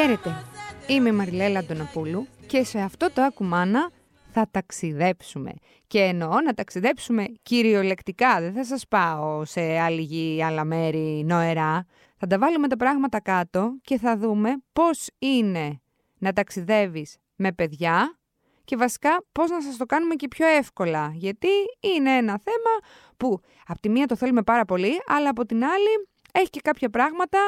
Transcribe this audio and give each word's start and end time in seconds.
Χαίρετε, 0.00 0.44
είμαι 0.86 1.08
η 1.08 1.12
Μαριλέλα 1.12 1.58
Αντωνοπούλου 1.58 2.26
και 2.46 2.64
σε 2.64 2.78
αυτό 2.78 3.10
το 3.12 3.22
ακουμάνα 3.22 3.90
θα 4.32 4.48
ταξιδέψουμε. 4.50 5.52
Και 5.86 5.98
εννοώ 6.00 6.40
να 6.40 6.54
ταξιδέψουμε 6.54 7.26
κυριολεκτικά, 7.42 8.40
δεν 8.40 8.52
θα 8.52 8.64
σας 8.64 8.88
πάω 8.88 9.44
σε 9.44 9.78
άλλη 9.78 10.00
γη, 10.00 10.44
άλλα 10.44 10.64
μέρη, 10.64 11.24
νοερά. 11.24 11.86
Θα 12.16 12.26
τα 12.26 12.38
βάλουμε 12.38 12.68
τα 12.68 12.76
πράγματα 12.76 13.20
κάτω 13.20 13.78
και 13.82 13.98
θα 13.98 14.16
δούμε 14.16 14.56
πώς 14.72 15.08
είναι 15.18 15.80
να 16.18 16.32
ταξιδεύεις 16.32 17.16
με 17.36 17.52
παιδιά 17.52 18.18
και 18.64 18.76
βασικά 18.76 19.24
πώς 19.32 19.50
να 19.50 19.62
σας 19.62 19.76
το 19.76 19.86
κάνουμε 19.86 20.14
και 20.14 20.28
πιο 20.28 20.46
εύκολα. 20.46 21.12
Γιατί 21.14 21.48
είναι 21.80 22.16
ένα 22.16 22.40
θέμα 22.44 22.94
που 23.16 23.40
από 23.66 23.80
τη 23.80 23.88
μία 23.88 24.06
το 24.06 24.16
θέλουμε 24.16 24.42
πάρα 24.42 24.64
πολύ, 24.64 24.92
αλλά 25.06 25.28
από 25.28 25.46
την 25.46 25.64
άλλη 25.64 26.08
έχει 26.32 26.50
και 26.50 26.60
κάποια 26.60 26.90
πράγματα, 26.90 27.38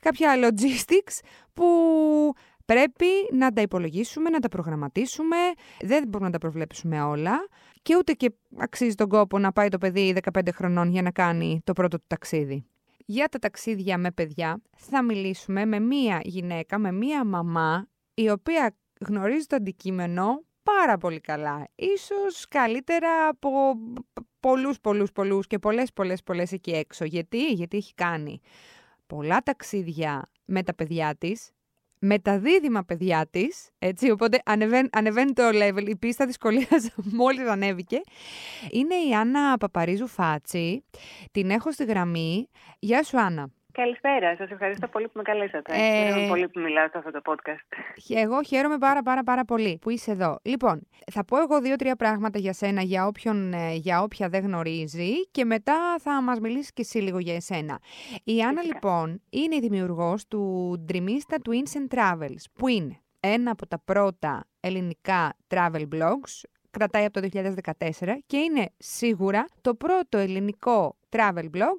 κάποια 0.00 0.34
logistics 0.36 1.18
που 1.54 1.66
πρέπει 2.64 3.06
να 3.32 3.52
τα 3.52 3.60
υπολογίσουμε, 3.60 4.30
να 4.30 4.38
τα 4.38 4.48
προγραμματίσουμε. 4.48 5.36
Δεν 5.80 6.02
μπορούμε 6.08 6.24
να 6.24 6.32
τα 6.32 6.38
προβλέψουμε 6.38 7.02
όλα 7.02 7.48
και 7.82 7.96
ούτε 7.96 8.12
και 8.12 8.32
αξίζει 8.56 8.94
τον 8.94 9.08
κόπο 9.08 9.38
να 9.38 9.52
πάει 9.52 9.68
το 9.68 9.78
παιδί 9.78 10.16
15 10.32 10.48
χρονών 10.54 10.90
για 10.90 11.02
να 11.02 11.10
κάνει 11.10 11.60
το 11.64 11.72
πρώτο 11.72 11.98
του 11.98 12.04
ταξίδι. 12.06 12.64
Για 13.06 13.28
τα 13.28 13.38
ταξίδια 13.38 13.98
με 13.98 14.10
παιδιά 14.10 14.60
θα 14.76 15.02
μιλήσουμε 15.02 15.64
με 15.64 15.80
μία 15.80 16.20
γυναίκα, 16.24 16.78
με 16.78 16.92
μία 16.92 17.24
μαμά 17.24 17.86
η 18.14 18.30
οποία 18.30 18.74
γνωρίζει 19.00 19.46
το 19.46 19.56
αντικείμενο 19.56 20.44
πάρα 20.62 20.96
πολύ 20.98 21.20
καλά. 21.20 21.68
Ίσως 21.74 22.46
καλύτερα 22.48 23.28
από 23.28 23.50
πολλούς, 24.40 24.80
πολλούς, 24.80 25.12
πολλούς 25.12 25.46
και 25.46 25.58
πολλές, 25.58 25.92
πολλές, 25.92 26.22
πολλές 26.22 26.52
εκεί 26.52 26.70
έξω. 26.70 27.04
Γιατί, 27.04 27.52
γιατί 27.52 27.76
έχει 27.76 27.94
κάνει 27.94 28.40
πολλά 29.06 29.42
ταξίδια 29.42 30.30
με 30.44 30.62
τα 30.62 30.74
παιδιά 30.74 31.16
της, 31.18 31.50
με 31.98 32.18
τα 32.18 32.38
δίδυμα 32.38 32.84
παιδιά 32.84 33.26
της, 33.30 33.70
έτσι, 33.78 34.10
οπότε 34.10 34.42
ανεβαίνει, 34.44 34.88
ανεβαίνει 34.92 35.32
το 35.32 35.48
level, 35.52 35.88
η 35.88 35.96
πίστα 35.96 36.26
δυσκολίας 36.26 36.90
μόλις 37.18 37.48
ανέβηκε. 37.48 38.00
Είναι 38.70 38.94
η 38.94 39.14
Άννα 39.14 39.56
Παπαρίζου 39.56 40.06
Φάτσι. 40.06 40.84
Την 41.30 41.50
έχω 41.50 41.72
στη 41.72 41.84
γραμμή. 41.84 42.48
Γεια 42.78 43.02
σου, 43.02 43.20
Άννα. 43.20 43.50
Καλησπέρα. 43.72 44.36
Σας 44.36 44.50
ευχαριστώ 44.50 44.88
πολύ 44.88 45.06
που 45.06 45.12
με 45.14 45.22
καλέσατε. 45.22 45.74
Ε... 45.74 46.04
Χαίρομαι 46.04 46.26
πολύ 46.28 46.48
που 46.48 46.60
μιλάω 46.60 46.88
σε 46.88 46.98
αυτό 46.98 47.10
το 47.10 47.20
podcast. 47.24 47.78
Εγώ 48.08 48.42
χαίρομαι 48.42 48.78
πάρα 48.78 49.02
πάρα 49.02 49.22
πάρα 49.22 49.44
πολύ 49.44 49.78
που 49.80 49.90
είσαι 49.90 50.10
εδώ. 50.10 50.38
Λοιπόν, 50.42 50.86
θα 51.12 51.24
πω 51.24 51.40
εγώ 51.40 51.60
δύο-τρία 51.60 51.96
πράγματα 51.96 52.38
για 52.38 52.52
σένα, 52.52 52.82
για, 52.82 53.06
όποιον, 53.06 53.52
ε, 53.52 53.74
για 53.74 54.02
όποια 54.02 54.28
δεν 54.28 54.42
γνωρίζει 54.42 55.28
και 55.30 55.44
μετά 55.44 55.96
θα 56.00 56.22
μας 56.22 56.40
μιλήσεις 56.40 56.72
και 56.72 56.82
εσύ 56.82 56.98
λίγο 56.98 57.18
για 57.18 57.34
εσένα. 57.34 57.78
Η 58.24 58.42
Άννα 58.42 58.62
λοιπόν 58.62 59.22
είναι 59.30 59.54
η 59.54 59.60
δημιουργός 59.60 60.26
του 60.26 60.74
Dreamista 60.92 61.36
Twins 61.48 61.78
and 61.78 61.98
Travels, 61.98 62.44
που 62.54 62.68
είναι 62.68 63.00
ένα 63.20 63.50
από 63.50 63.66
τα 63.66 63.78
πρώτα 63.84 64.44
ελληνικά 64.60 65.36
travel 65.48 65.88
blogs, 65.94 66.42
κρατάει 66.70 67.04
από 67.04 67.20
το 67.20 67.28
2014 67.32 68.18
και 68.26 68.36
είναι 68.36 68.68
σίγουρα 68.76 69.44
το 69.60 69.74
πρώτο 69.74 70.18
ελληνικό 70.18 70.96
travel 71.10 71.44
blog 71.56 71.78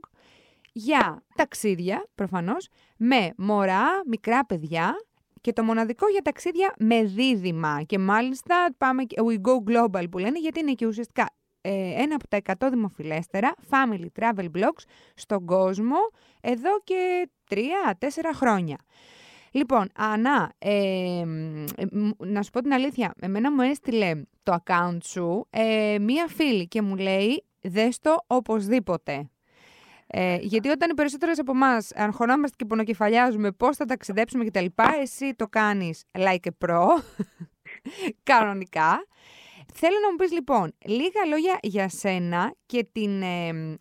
για 0.72 1.24
ταξίδια, 1.36 2.08
προφανώς, 2.16 2.68
με 2.98 3.34
μωρά, 3.38 3.86
μικρά 4.06 4.46
παιδιά 4.46 4.96
και 5.42 5.54
το 5.54 5.64
μοναδικό 5.64 6.08
για 6.08 6.22
ταξίδια 6.22 6.74
με 6.78 7.04
δίδυμα. 7.04 7.82
Και 7.86 8.00
μάλιστα 8.00 8.68
πάμε 8.78 9.04
we 9.16 9.38
go 9.42 9.72
global 9.72 10.06
που 10.12 10.18
λένε 10.18 10.40
γιατί 10.40 10.60
είναι 10.60 10.74
και 10.74 10.86
ουσιαστικά 10.86 11.30
ε, 11.62 12.02
ένα 12.02 12.16
από 12.16 12.28
τα 12.28 12.68
100 12.68 12.70
δημοφιλέστερα 12.72 13.54
family 13.70 14.06
travel 14.20 14.46
blogs 14.58 14.84
στον 15.16 15.46
κόσμο 15.46 15.98
εδώ 16.42 16.80
και 16.84 17.30
3-4 17.50 17.56
χρόνια. 18.34 18.78
Λοιπόν, 19.52 19.90
Ανά, 19.96 20.54
ε, 20.58 21.24
να 22.18 22.44
σου 22.44 22.50
πω 22.50 22.62
την 22.62 22.74
αλήθεια, 22.74 23.14
εμένα 23.20 23.52
μου 23.52 23.62
έστειλε 23.62 24.22
το 24.44 24.58
account 24.64 24.98
σου 25.04 25.48
ε, 25.50 25.98
μία 26.00 26.28
φίλη 26.28 26.68
και 26.68 26.82
μου 26.82 26.96
λέει 26.96 27.44
δες 27.62 28.00
το 28.00 28.16
οπωσδήποτε. 28.28 29.30
Ε, 30.14 30.38
γιατί 30.42 30.70
όταν 30.70 30.90
οι 30.90 30.94
περισσότερες 30.94 31.40
από 31.40 31.52
εμάς 31.52 31.92
αγχωνόμαστε 31.96 32.56
και 32.58 32.66
πονοκεφαλιάζουμε 32.66 33.52
πώς 33.52 33.78
θα 33.78 33.86
ταξιδέψουμε 33.86 34.46
κτλ., 34.46 34.66
εσύ 35.02 35.36
το 35.36 35.48
κάνεις 35.48 36.06
like 36.14 36.50
a 36.50 36.68
pro, 36.68 36.86
κανονικά. 38.32 39.06
Θέλω 39.74 39.96
να 40.02 40.10
μου 40.10 40.16
πεις 40.16 40.32
λοιπόν 40.32 40.74
λίγα 40.86 41.26
λόγια 41.30 41.58
για 41.62 41.90
σένα 41.90 42.54
και 42.66 42.88
την 42.92 43.24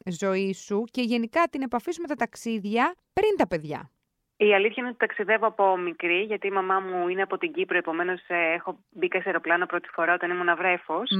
ζωή 0.05 0.53
σου 0.53 0.85
και 0.91 1.03
γενικά 1.03 1.43
την 1.51 1.63
επαφή 1.63 1.93
σου 1.93 2.01
με 2.01 2.09
τα 2.09 2.15
ταξίδια 2.15 2.95
πριν 3.13 3.37
τα 3.37 3.47
παιδιά. 3.47 3.91
Η 4.37 4.55
αλήθεια 4.55 4.77
είναι 4.77 4.89
ότι 4.89 4.99
ταξιδεύω 4.99 5.47
από 5.47 5.77
μικρή, 5.77 6.23
γιατί 6.23 6.47
η 6.47 6.51
μαμά 6.51 6.81
μου 6.81 7.09
είναι 7.09 7.23
από 7.23 7.39
την 7.39 7.53
Κύπρο, 7.53 7.79
επομένως 7.79 8.21
ε, 8.27 8.53
έχω 8.55 8.79
μπει 8.91 9.09
σε 9.11 9.23
αεροπλάνο 9.25 9.67
πρώτη 9.67 9.89
φορά 9.93 10.15
όταν 10.15 10.31
ήμουν 10.31 10.57
βρέφος. 10.57 11.11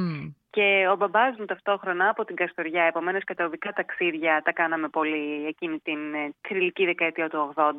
Και 0.51 0.87
ο 0.93 0.97
μπαμπάς 0.97 1.37
μου 1.39 1.45
ταυτόχρονα 1.45 2.09
από 2.09 2.25
την 2.25 2.37
Καστοριά, 2.37 2.83
επομένως 2.83 3.25
και 3.25 3.35
τα 3.35 3.45
οδικά 3.45 3.73
ταξίδια 3.73 4.43
τα 4.45 4.53
κάναμε 4.53 4.89
πολύ 4.89 5.47
εκείνη 5.47 5.79
την 5.79 5.99
θρηλυκή 6.49 6.83
ε, 6.83 6.87
δεκαετία 6.87 7.29
του 7.29 7.53
80. 7.57 7.73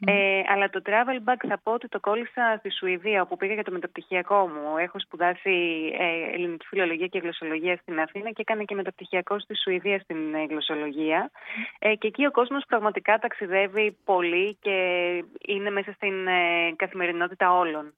Ε, 0.00 0.42
αλλά 0.52 0.70
το 0.70 0.82
travel 0.84 1.28
bag 1.28 1.40
θα 1.48 1.58
πω 1.62 1.72
ότι 1.72 1.88
το 1.88 2.00
κόλλησα 2.00 2.56
στη 2.58 2.70
Σουηδία, 2.70 3.22
όπου 3.22 3.36
πήγα 3.36 3.54
για 3.54 3.64
το 3.64 3.72
μεταπτυχιακό 3.72 4.48
μου. 4.48 4.76
Έχω 4.76 5.00
σπουδάσει 5.00 5.54
ε, 5.98 6.34
ελληνική 6.34 6.66
φιλολογία 6.66 7.06
και 7.06 7.18
γλωσσολογία 7.18 7.76
στην 7.76 8.00
Αθήνα 8.00 8.30
και 8.30 8.40
έκανα 8.40 8.64
και 8.64 8.74
μεταπτυχιακό 8.74 9.38
στη 9.38 9.56
Σουηδία 9.56 9.98
στην 9.98 10.34
ε, 10.34 10.44
γλωσσολογία. 10.44 11.30
Ε, 11.78 11.94
και 11.94 12.06
εκεί 12.06 12.26
ο 12.26 12.30
κόσμος 12.30 12.64
πραγματικά 12.68 13.18
ταξιδεύει 13.18 13.96
πολύ 14.04 14.56
και 14.60 14.76
είναι 15.46 15.70
μέσα 15.70 15.92
στην 15.92 16.26
ε, 16.26 16.72
καθημερινότητα 16.76 17.52
όλων. 17.58 17.94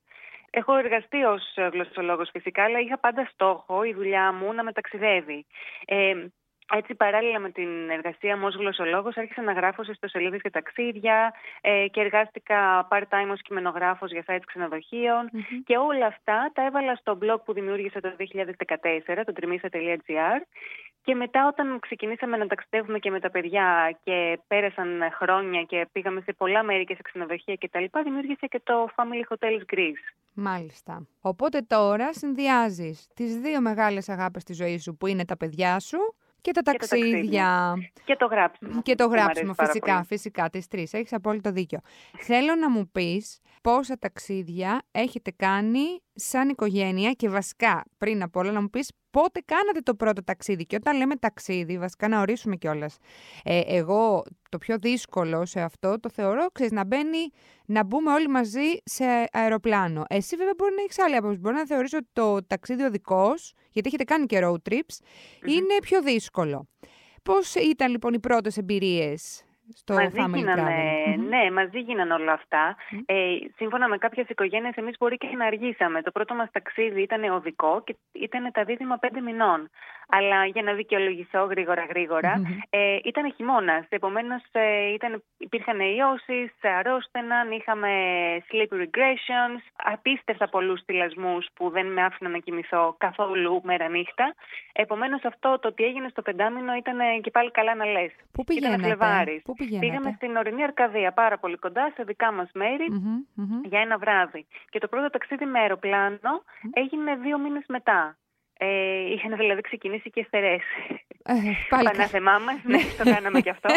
Έχω 0.50 0.76
εργαστεί 0.76 1.22
ως 1.22 1.42
γλωσσολόγος 1.72 2.30
φυσικά, 2.32 2.64
αλλά 2.64 2.78
είχα 2.78 2.98
πάντα 2.98 3.28
στόχο 3.32 3.84
η 3.84 3.92
δουλειά 3.92 4.32
μου 4.32 4.52
να 4.52 4.62
μεταξιδεύει. 4.62 5.46
Ε, 5.84 6.14
έτσι, 6.72 6.94
παράλληλα 6.94 7.38
με 7.38 7.50
την 7.50 7.90
εργασία 7.90 8.36
μου 8.36 8.46
ως 8.46 8.54
γλωσσολόγος, 8.54 9.16
άρχισα 9.16 9.42
να 9.42 9.52
γράφω 9.52 9.84
σε 9.84 9.90
ιστοσελίδες 9.90 10.40
και 10.40 10.50
ταξίδια 10.50 11.34
ε, 11.60 11.86
και 11.88 12.00
εργάστηκα 12.00 12.88
part-time 12.90 13.30
ως 13.30 13.42
κειμενογράφος 13.42 14.10
για 14.10 14.24
sites 14.26 14.46
ξενοδοχειων 14.46 15.30
και 15.64 15.76
όλα 15.76 16.06
αυτά 16.06 16.50
τα 16.54 16.64
έβαλα 16.64 16.94
στο 16.94 17.18
blog 17.22 17.44
που 17.44 17.52
δημιούργησα 17.52 18.00
το 18.00 18.16
2014, 18.18 19.22
το 19.26 19.32
trimisa.gr 19.40 20.40
και 21.02 21.14
μετά 21.14 21.46
όταν 21.46 21.78
ξεκινήσαμε 21.80 22.36
να 22.36 22.46
ταξιδεύουμε 22.46 22.98
και 22.98 23.10
με 23.10 23.20
τα 23.20 23.30
παιδιά 23.30 23.98
και 24.02 24.38
πέρασαν 24.46 25.00
χρόνια 25.12 25.62
και 25.62 25.88
πήγαμε 25.92 26.20
σε 26.20 26.32
πολλά 26.32 26.62
μέρη 26.62 26.84
και 26.84 26.94
σε 26.94 27.02
ξενοδοχεία 27.02 27.56
κτλ. 27.56 27.84
δημιούργησε 28.02 28.46
και 28.46 28.60
το 28.64 28.88
Family 28.96 29.34
Hotels 29.34 29.74
Greece. 29.74 30.14
Μάλιστα. 30.34 31.06
Οπότε 31.20 31.60
τώρα 31.60 32.12
συνδυάζεις 32.12 33.08
τις 33.14 33.36
δύο 33.36 33.60
μεγάλες 33.60 34.08
αγάπες 34.08 34.44
της 34.44 34.56
ζωής 34.56 34.82
σου 34.82 34.96
που 34.96 35.06
είναι 35.06 35.24
τα 35.24 35.36
παιδιά 35.36 35.80
σου 35.80 35.98
και 36.40 36.52
τα 36.52 36.62
ταξίδια. 36.62 37.74
Και 38.04 38.16
το 38.16 38.26
γράψιμο. 38.26 38.82
Και 38.82 38.94
το 38.94 39.06
γράψιμο, 39.06 39.54
φυσικά, 39.54 40.04
φυσικά, 40.04 40.50
τις 40.50 40.68
τρεις. 40.68 40.92
Έχεις 40.92 41.12
απόλυτο 41.12 41.52
δίκιο. 41.52 41.78
Θέλω 42.18 42.54
να 42.54 42.70
μου 42.70 42.90
πεις 42.92 43.40
πόσα 43.62 43.98
ταξίδια 43.98 44.82
έχετε 44.90 45.30
κάνει 45.36 46.02
σαν 46.14 46.48
οικογένεια 46.48 47.12
και 47.12 47.28
βασικά 47.28 47.84
πριν 47.98 48.22
από 48.22 48.40
όλα 48.40 48.52
να 48.52 48.60
μου 48.60 48.70
πεις 48.70 48.92
πότε 49.10 49.40
κάνατε 49.44 49.80
το 49.80 49.94
πρώτο 49.94 50.24
ταξίδι. 50.24 50.66
Και 50.66 50.76
όταν 50.76 50.96
λέμε 50.96 51.16
ταξίδι, 51.16 51.78
βασικά 51.78 52.08
να 52.08 52.20
ορίσουμε 52.20 52.56
κιόλας. 52.56 52.96
Ε, 53.44 53.60
εγώ 53.66 54.24
το 54.48 54.58
πιο 54.58 54.78
δύσκολο 54.78 55.46
σε 55.46 55.60
αυτό 55.60 56.00
το 56.00 56.10
θεωρώ, 56.10 56.46
ξέρεις, 56.52 56.72
να 56.72 56.84
μπαίνει, 56.84 57.30
να 57.66 57.84
μπούμε 57.84 58.12
όλοι 58.12 58.28
μαζί 58.28 58.66
σε 58.84 59.04
αεροπλάνο. 59.32 60.04
Εσύ 60.08 60.36
βέβαια 60.36 60.54
μπορεί 60.56 60.74
να 60.74 60.82
έχεις 60.82 60.98
άλλη 60.98 61.16
άποψη. 61.16 61.38
Μπορεί 61.38 61.54
να 61.54 61.66
θεωρήσω 61.66 61.96
ότι 61.96 62.08
το 62.12 62.46
ταξίδι 62.46 62.82
οδικό, 62.82 63.34
γιατί 63.70 63.88
έχετε 63.88 64.04
κάνει 64.04 64.26
και 64.26 64.40
road 64.42 64.70
trips, 64.70 64.96
είναι 65.46 65.74
πιο 65.82 66.02
δύσκολο. 66.02 66.68
Πώς 67.22 67.54
ήταν 67.54 67.90
λοιπόν 67.90 68.14
οι 68.14 68.20
πρώτες 68.20 68.56
εμπειρίες 68.56 69.44
στο 69.74 69.94
μαζί 69.94 70.18
family 70.18 70.34
γίνανε, 70.34 70.74
Ναι, 71.28 71.50
μαζί 71.50 71.78
γίνανε 71.78 72.14
όλα 72.14 72.32
αυτά. 72.32 72.76
Ε, 73.06 73.36
σύμφωνα 73.56 73.88
με 73.88 73.98
κάποιες 73.98 74.28
οικογένειες, 74.28 74.74
εμείς 74.74 74.96
μπορεί 74.98 75.16
και 75.16 75.36
να 75.36 75.46
αργήσαμε. 75.46 76.02
Το 76.02 76.10
πρώτο 76.10 76.34
μας 76.34 76.50
ταξίδι 76.52 77.02
ήταν 77.02 77.24
οδικό 77.24 77.82
και 77.84 77.96
ήταν 78.12 78.52
τα 78.52 78.64
δίδυμα 78.64 78.96
πέντε 78.96 79.20
μηνών. 79.20 79.70
Αλλά 80.12 80.44
για 80.44 80.62
να 80.62 80.72
δικαιολογηθώ 80.72 81.44
γρήγορα 81.44 81.84
γρήγορα, 81.84 82.42
ε, 82.70 82.98
ήταν 83.04 83.32
χειμώνας. 83.36 83.86
Επομένως, 83.88 84.42
ε, 84.52 84.94
υπήρχαν 85.38 85.80
ιώσεις, 85.80 86.52
αρρώστεναν, 86.78 87.50
είχαμε 87.50 87.90
sleep 88.48 88.72
regressions, 88.82 89.62
απίστευτα 89.76 90.48
πολλούς 90.48 90.82
θυλασμούς 90.84 91.48
που 91.54 91.70
δεν 91.70 91.86
με 91.86 92.02
άφηναν 92.02 92.32
να 92.32 92.38
κοιμηθώ 92.38 92.94
καθόλου 92.98 93.60
μέρα 93.64 93.88
νύχτα. 93.88 94.34
Επομένως, 94.72 95.24
αυτό 95.24 95.58
το 95.60 95.68
ότι 95.68 95.84
έγινε 95.84 96.08
στο 96.08 96.22
πεντάμινο 96.22 96.74
ήταν 96.74 96.98
και 97.20 97.30
πάλι 97.30 97.50
καλά 97.50 97.74
να 97.74 97.84
λες. 97.84 98.12
Πού 98.32 98.44
πηγαίνατε, 98.44 98.96
Πού 99.44 99.54
Πήγαμε 99.80 100.12
στην 100.16 100.36
ορεινή 100.36 100.62
Αρκαδία, 100.62 101.12
πάρα 101.12 101.38
πολύ 101.38 101.56
κοντά, 101.56 101.92
σε 101.94 102.02
δικά 102.02 102.32
μας 102.32 102.50
μέρη, 102.52 102.86
για 103.64 103.80
ένα 103.80 103.98
βράδυ. 103.98 104.46
Και 104.70 104.78
το 104.78 104.88
πρώτο 104.88 105.10
ταξίδι 105.10 105.44
με 105.44 105.58
αεροπλάνο 105.58 106.42
έγινε 106.72 107.16
δύο 107.16 107.38
μήνες 107.38 107.64
μετά. 107.68 108.16
Ε, 108.62 109.12
είχαν 109.12 109.36
δηλαδή 109.36 109.60
ξεκινήσει 109.60 110.10
και 110.10 110.24
στερές. 110.26 110.62
Ε, 111.22 111.34
πάλι 111.68 111.84
Πανάθεμά 111.84 112.38
μας, 112.38 112.56
ναι, 112.62 112.78
το 112.98 113.10
κάναμε 113.10 113.40
κι 113.40 113.50
αυτό. 113.50 113.68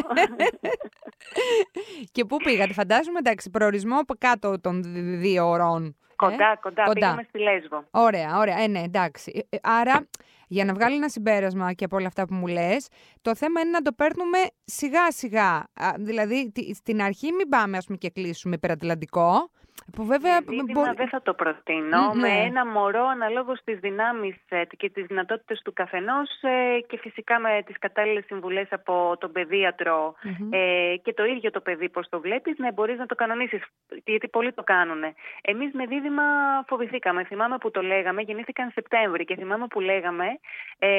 και 2.13 2.25
πού 2.25 2.37
πήγατε, 2.37 2.73
φαντάζομαι, 2.73 3.19
εντάξει, 3.19 3.49
προορισμό 3.49 3.99
από 3.99 4.13
κάτω 4.17 4.59
των 4.61 4.81
δύο 5.19 5.47
ωρών. 5.47 5.95
Κοντά, 6.29 6.51
ε; 6.51 6.55
κοντά, 6.61 6.83
κοντά, 6.83 6.93
πήγαμε 6.93 7.25
στη 7.27 7.39
Λέσβο. 7.39 7.83
Ωραία, 7.91 8.37
ωραία, 8.37 8.59
ε, 8.59 8.67
ναι, 8.67 8.79
εντάξει. 8.79 9.47
Ε, 9.49 9.57
άρα, 9.61 10.07
για 10.47 10.65
να 10.65 10.73
βγάλει 10.73 10.95
ένα 10.95 11.09
συμπέρασμα 11.09 11.73
και 11.73 11.85
από 11.85 11.95
όλα 11.95 12.07
αυτά 12.07 12.27
που 12.27 12.33
μου 12.33 12.47
λες, 12.47 12.87
το 13.21 13.35
θέμα 13.35 13.61
είναι 13.61 13.69
να 13.69 13.81
το 13.81 13.91
παίρνουμε 13.91 14.37
σιγά 14.65 15.11
σιγά. 15.11 15.63
Δηλαδή, 15.97 16.51
στην 16.73 17.01
αρχή 17.01 17.31
μην 17.31 17.49
πάμε, 17.49 17.77
ας 17.77 17.85
πούμε, 17.85 17.97
και 17.97 18.09
κλείσουμε 18.09 18.55
υπερατλαντικό, 18.55 19.49
που 19.95 20.05
βέβαια... 20.05 20.41
Μπο... 20.73 20.93
δεν 20.95 21.07
θα 21.07 21.21
το 21.21 21.33
προτείνω. 21.33 22.13
Με 22.13 22.29
ένα 22.29 22.65
μωρό 22.65 23.05
αναλόγως 23.05 23.59
στις 23.59 23.79
δυνάμεις 23.79 24.35
ε, 24.49 24.61
και 24.77 24.89
τις 24.89 25.05
δυνατότητες 25.05 25.61
του 25.63 25.73
καθενός 25.73 26.29
ε, 26.41 26.79
και 26.87 26.97
φυσικά 26.97 27.39
με 27.39 27.61
τις 27.65 27.77
κατάλληλες 27.79 28.25
συμβουλές 28.25 28.67
από 28.71 29.15
τον 29.19 29.31
παιδίατρο 29.31 30.15
ε, 30.49 30.95
και 31.03 31.13
το 31.13 31.23
ίδιο 31.25 31.51
το 31.51 31.61
παιδί 31.61 31.89
πώς 31.89 32.09
το 32.09 32.19
βλέπεις, 32.19 32.57
ναι, 32.57 32.71
μπορείς 32.71 32.97
να 32.97 33.05
το 33.05 33.15
κανονίσεις, 33.15 33.61
γιατί 34.05 34.27
πολλοί 34.27 34.53
το 34.53 34.63
κάνουν. 34.63 35.03
Εμείς 35.41 35.73
με 35.73 35.85
δίδυμα 35.85 36.23
φοβηθήκαμε. 36.67 37.23
Θυμάμαι 37.23 37.57
που 37.57 37.71
το 37.71 37.81
λέγαμε, 37.81 38.21
γεννήθηκαν 38.21 38.71
Σεπτέμβρη 38.73 39.25
και 39.25 39.35
θυμάμαι 39.35 39.67
που 39.67 39.79
λέγαμε 39.79 40.25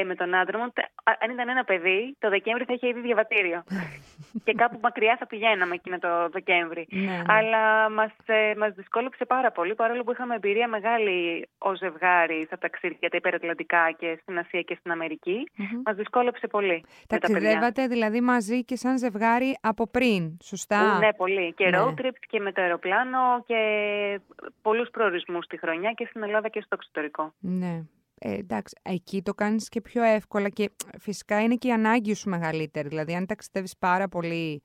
με 0.07 0.15
τον 0.15 0.35
άντρα 0.35 0.59
μου, 0.59 0.73
αν 1.21 1.31
ήταν 1.31 1.49
ένα 1.49 1.65
παιδί, 1.65 2.17
το 2.19 2.29
Δεκέμβρη 2.29 2.65
θα 2.65 2.73
είχε 2.73 2.89
ήδη 2.89 3.01
διαβατήριο. 3.01 3.65
και 4.45 4.53
κάπου 4.53 4.79
μακριά 4.83 5.17
θα 5.19 5.27
πηγαίναμε 5.27 5.75
εκείνο 5.75 5.99
το 5.99 6.29
Δεκέμβρη. 6.33 6.87
Ναι, 6.91 7.01
ναι. 7.01 7.23
Αλλά 7.27 7.91
μας, 7.91 8.13
μας 8.65 8.75
δυσκόλεψε 8.75 9.25
πάρα 9.25 9.51
πολύ, 9.53 9.75
παρόλο 9.75 10.03
που 10.05 10.13
είχαμε 10.13 10.35
εμπειρία 10.35 10.69
μεγάλη 10.69 11.49
ω 11.59 11.75
ζευγάρι 11.75 12.45
στα 12.47 12.59
ταξίδια 12.59 13.09
τα 13.09 13.17
υπερατλαντικά 13.17 13.91
και 13.99 14.19
στην 14.23 14.39
Ασία 14.39 14.63
και 14.63 14.77
στην 14.79 14.91
Αμερική. 14.91 15.49
Mm-hmm. 15.51 15.83
Μας 15.85 15.97
δυσκόλεψε 15.97 16.47
πολύ. 16.47 16.85
Ταξιδεύατε 17.09 17.87
δηλαδή 17.87 18.21
μαζί 18.21 18.65
και 18.65 18.77
σαν 18.77 18.99
ζευγάρι 18.99 19.59
από 19.61 19.87
πριν, 19.87 20.37
σωστά; 20.43 20.99
Ναι, 20.99 21.13
πολύ. 21.13 21.53
Και 21.57 21.69
ναι. 21.69 21.79
road 21.79 22.01
trips 22.01 22.25
και 22.29 22.41
με 22.41 22.53
το 22.53 22.61
αεροπλάνο 22.63 23.43
και 23.47 23.61
πολλούς 24.63 24.89
προορισμούς 24.91 25.45
στη 25.45 25.59
χρονιά 25.59 25.93
και 25.93 26.07
στην 26.09 26.23
Ελλάδα 26.23 26.49
και 26.49 26.61
στο 26.61 26.77
εξωτερικό. 26.79 27.33
Ναι. 27.39 27.83
Ε, 28.19 28.35
εντάξει, 28.35 28.81
εκεί 28.83 29.23
το 29.23 29.35
κάνεις 29.35 29.69
και 29.69 29.81
πιο 29.81 30.03
εύκολα 30.03 30.49
και 30.49 30.71
φυσικά 31.01 31.43
είναι 31.43 31.55
και 31.55 31.69
η 31.69 31.73
ανάγκη 31.73 32.15
σου 32.15 32.29
μεγαλύτερη. 32.29 32.89
Δηλαδή, 32.89 33.15
αν 33.15 33.27
ταξιδεύεις 33.27 33.77
πάρα 33.79 34.09
πολύ 34.09 34.63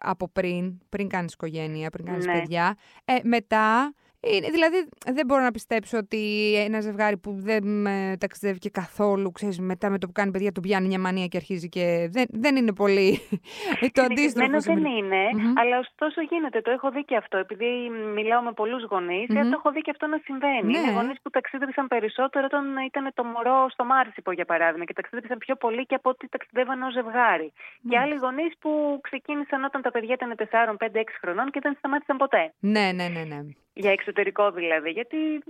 από 0.00 0.28
πριν, 0.28 0.78
πριν 0.88 1.08
κάνεις 1.08 1.32
οικογένεια, 1.32 1.90
πριν 1.90 2.04
κάνεις 2.04 2.26
ναι. 2.26 2.32
παιδιά. 2.32 2.76
Ε, 3.04 3.18
μετά 3.22 3.94
είναι, 4.26 4.48
δηλαδή, 4.50 4.88
δεν 5.12 5.26
μπορώ 5.26 5.42
να 5.42 5.50
πιστέψω 5.50 5.98
ότι 5.98 6.54
ένα 6.66 6.80
ζευγάρι 6.80 7.16
που 7.16 7.30
δεν 7.38 7.86
ε, 7.86 8.16
ταξιδεύει 8.16 8.58
και 8.58 8.70
καθόλου, 8.70 9.32
ξέρεις, 9.32 9.58
μετά 9.60 9.90
με 9.90 9.98
το 9.98 10.06
που 10.06 10.12
κάνει 10.12 10.30
παιδιά 10.30 10.52
του 10.52 10.60
πιάνει 10.60 10.86
μια 10.86 10.98
μανία 10.98 11.26
και 11.26 11.36
αρχίζει 11.36 11.68
και 11.68 12.08
δεν, 12.10 12.24
δεν 12.30 12.56
είναι 12.56 12.72
πολύ 12.72 13.20
το 13.96 14.02
αντίστοιχο. 14.02 14.60
δεν 14.60 14.84
είναι, 14.84 15.22
αλλά 15.60 15.78
ωστόσο 15.78 16.20
γίνεται. 16.20 16.60
Το 16.60 16.70
έχω 16.70 16.90
δει 16.90 17.04
και 17.04 17.16
αυτό. 17.16 17.36
Επειδή 17.38 17.90
μιλάω 18.14 18.42
με 18.42 18.52
πολλούς 18.52 18.84
γονείς, 18.84 19.26
mm-hmm. 19.30 19.48
το 19.50 19.58
έχω 19.58 19.70
δει 19.72 19.80
και 19.80 19.90
αυτό 19.90 20.06
να 20.06 20.18
συμβαίνει. 20.24 20.72
Ναι. 20.72 20.78
Είναι 20.78 20.92
γονείς 20.92 21.18
που 21.22 21.30
ταξίδευσαν 21.30 21.86
περισσότερο 21.86 22.44
όταν 22.44 22.64
ήταν 22.86 23.10
το 23.14 23.24
μωρό 23.24 23.66
στο 23.70 23.84
Μάρσιπο, 23.84 24.32
για 24.32 24.44
παράδειγμα, 24.44 24.84
και 24.84 24.92
ταξίδευσαν 24.92 25.38
πιο 25.38 25.56
πολύ 25.56 25.86
και 25.86 25.94
από 25.94 26.10
ό,τι 26.10 26.28
ταξιδεύαν 26.28 26.82
ως 26.82 26.92
ζευγάρι. 26.92 27.52
Mm-hmm. 27.54 27.88
Και 27.88 27.98
άλλοι 27.98 28.14
γονείς 28.14 28.52
που 28.58 28.70
ξεκίνησαν 29.02 29.64
όταν 29.64 29.82
τα 29.82 29.90
παιδιά 29.90 30.14
ήταν 30.14 30.34
4, 30.38 30.42
5, 30.84 30.86
6 30.86 31.02
χρονών 31.20 31.50
και 31.50 31.60
δεν 31.62 31.74
σταμάτησαν 31.78 32.16
ποτέ. 32.16 32.52
Ναι, 32.58 32.86
ναι, 32.94 33.08
ναι. 33.08 33.24
ναι. 33.24 33.40
Για 33.74 33.90
εξωτερικό 33.92 34.50
δηλαδή, 34.50 34.90
γιατί 34.90 35.42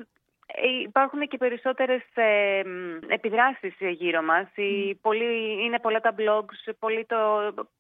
ε, 0.46 0.80
υπάρχουν 0.82 1.28
και 1.28 1.36
περισσότερες 1.36 2.02
ε, 2.14 2.62
επιδράσεις 3.06 3.74
γύρω 3.78 4.22
μας. 4.22 4.46
Mm. 4.56 5.12
είναι 5.64 5.78
πολλά 5.82 6.00
τα 6.00 6.14
blogs, 6.18 6.72
πολύ 6.78 7.06
το, 7.06 7.16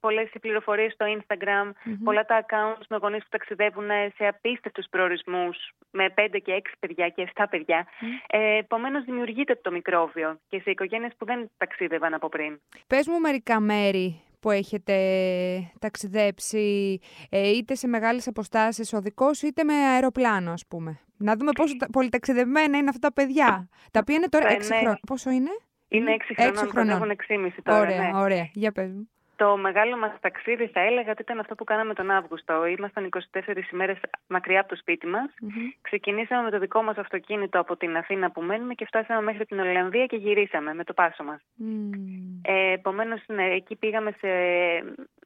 πολλές 0.00 0.30
οι 0.32 0.38
πληροφορίες 0.38 0.92
στο 0.92 1.06
Instagram, 1.16 1.66
mm-hmm. 1.68 1.98
πολλά 2.04 2.24
τα 2.24 2.46
accounts 2.46 2.86
με 2.88 2.96
γονείς 2.96 3.22
που 3.22 3.28
ταξιδεύουν 3.30 3.88
σε 4.16 4.26
απίστευτους 4.26 4.86
προορισμούς 4.90 5.56
με 5.90 6.14
5 6.16 6.38
και 6.44 6.62
6 6.64 6.72
παιδιά 6.80 7.08
και 7.08 7.28
7 7.34 7.44
παιδιά. 7.50 7.86
Mm. 7.86 8.04
Ε, 8.26 8.56
Επομένως 8.56 9.04
δημιουργείται 9.04 9.60
το 9.62 9.70
μικρόβιο 9.70 10.38
και 10.48 10.60
σε 10.60 10.70
οικογένειες 10.70 11.12
που 11.18 11.24
δεν 11.24 11.50
ταξίδευαν 11.56 12.14
από 12.14 12.28
πριν. 12.28 12.60
Πες 12.86 13.06
μου 13.06 13.20
μερικά 13.20 13.60
μέρη 13.60 14.23
που 14.44 14.50
έχετε 14.50 14.94
ταξιδέψει 15.80 16.98
ε, 17.30 17.48
είτε 17.48 17.74
σε 17.74 17.86
μεγάλες 17.86 18.26
αποστάσεις 18.26 18.92
οδικός 18.92 19.42
είτε 19.42 19.64
με 19.64 19.74
αεροπλάνο 19.74 20.52
ας 20.52 20.66
πούμε. 20.66 21.00
Να 21.16 21.36
δούμε 21.36 21.50
πόσο 21.52 21.74
πολυταξιδευμένα 21.92 22.78
είναι 22.78 22.88
αυτά 22.88 23.08
τα 23.08 23.12
παιδιά. 23.12 23.68
Τα 23.90 24.00
οποία 24.02 24.14
είναι 24.14 24.28
τώρα 24.28 24.48
6 24.48 24.58
ναι. 24.58 24.64
χρόνια. 24.64 24.98
Πόσο 25.06 25.30
είναι; 25.30 25.50
Είναι 25.88 26.16
6 26.38 26.66
χρονών, 26.70 26.90
έχουν 26.90 27.10
6,5 27.10 27.58
τώρα. 27.62 27.80
Ωραία, 27.80 28.10
ναι. 28.10 28.18
ωραία. 28.18 28.48
Για 28.52 28.72
πες 28.72 28.92
μου. 28.92 29.08
Το 29.36 29.56
μεγάλο 29.56 29.96
μας 29.96 30.12
ταξίδι 30.20 30.66
θα 30.66 30.80
έλεγα 30.80 31.10
ότι 31.10 31.22
ήταν 31.22 31.38
αυτό 31.38 31.54
που 31.54 31.64
κάναμε 31.64 31.94
τον 31.94 32.10
Αύγουστο. 32.10 32.66
Ήμασταν 32.66 33.08
24 33.32 33.72
ημέρες 33.72 33.98
μακριά 34.26 34.60
από 34.60 34.68
το 34.68 34.76
σπίτι 34.76 35.06
μας. 35.06 35.30
Ξεκινήσαμε 35.80 36.42
με 36.42 36.50
το 36.50 36.58
δικό 36.58 36.82
μας 36.82 36.96
αυτοκίνητο 36.96 37.60
από 37.60 37.76
την 37.76 37.96
Αθήνα 37.96 38.30
που 38.30 38.42
μένουμε 38.42 38.74
και 38.74 38.84
φτάσαμε 38.84 39.22
μέχρι 39.22 39.46
την 39.46 39.60
Ολλανδία 39.60 40.06
και 40.06 40.16
γυρίσαμε 40.16 40.74
με 40.74 40.84
το 40.84 40.92
πάσο 40.92 41.24
μας. 41.24 41.40
Mm. 41.60 41.90
Ε, 42.42 42.72
επομένως, 42.72 43.22
ναι, 43.26 43.44
εκεί 43.44 43.76
πήγαμε 43.76 44.10
σε 44.10 44.28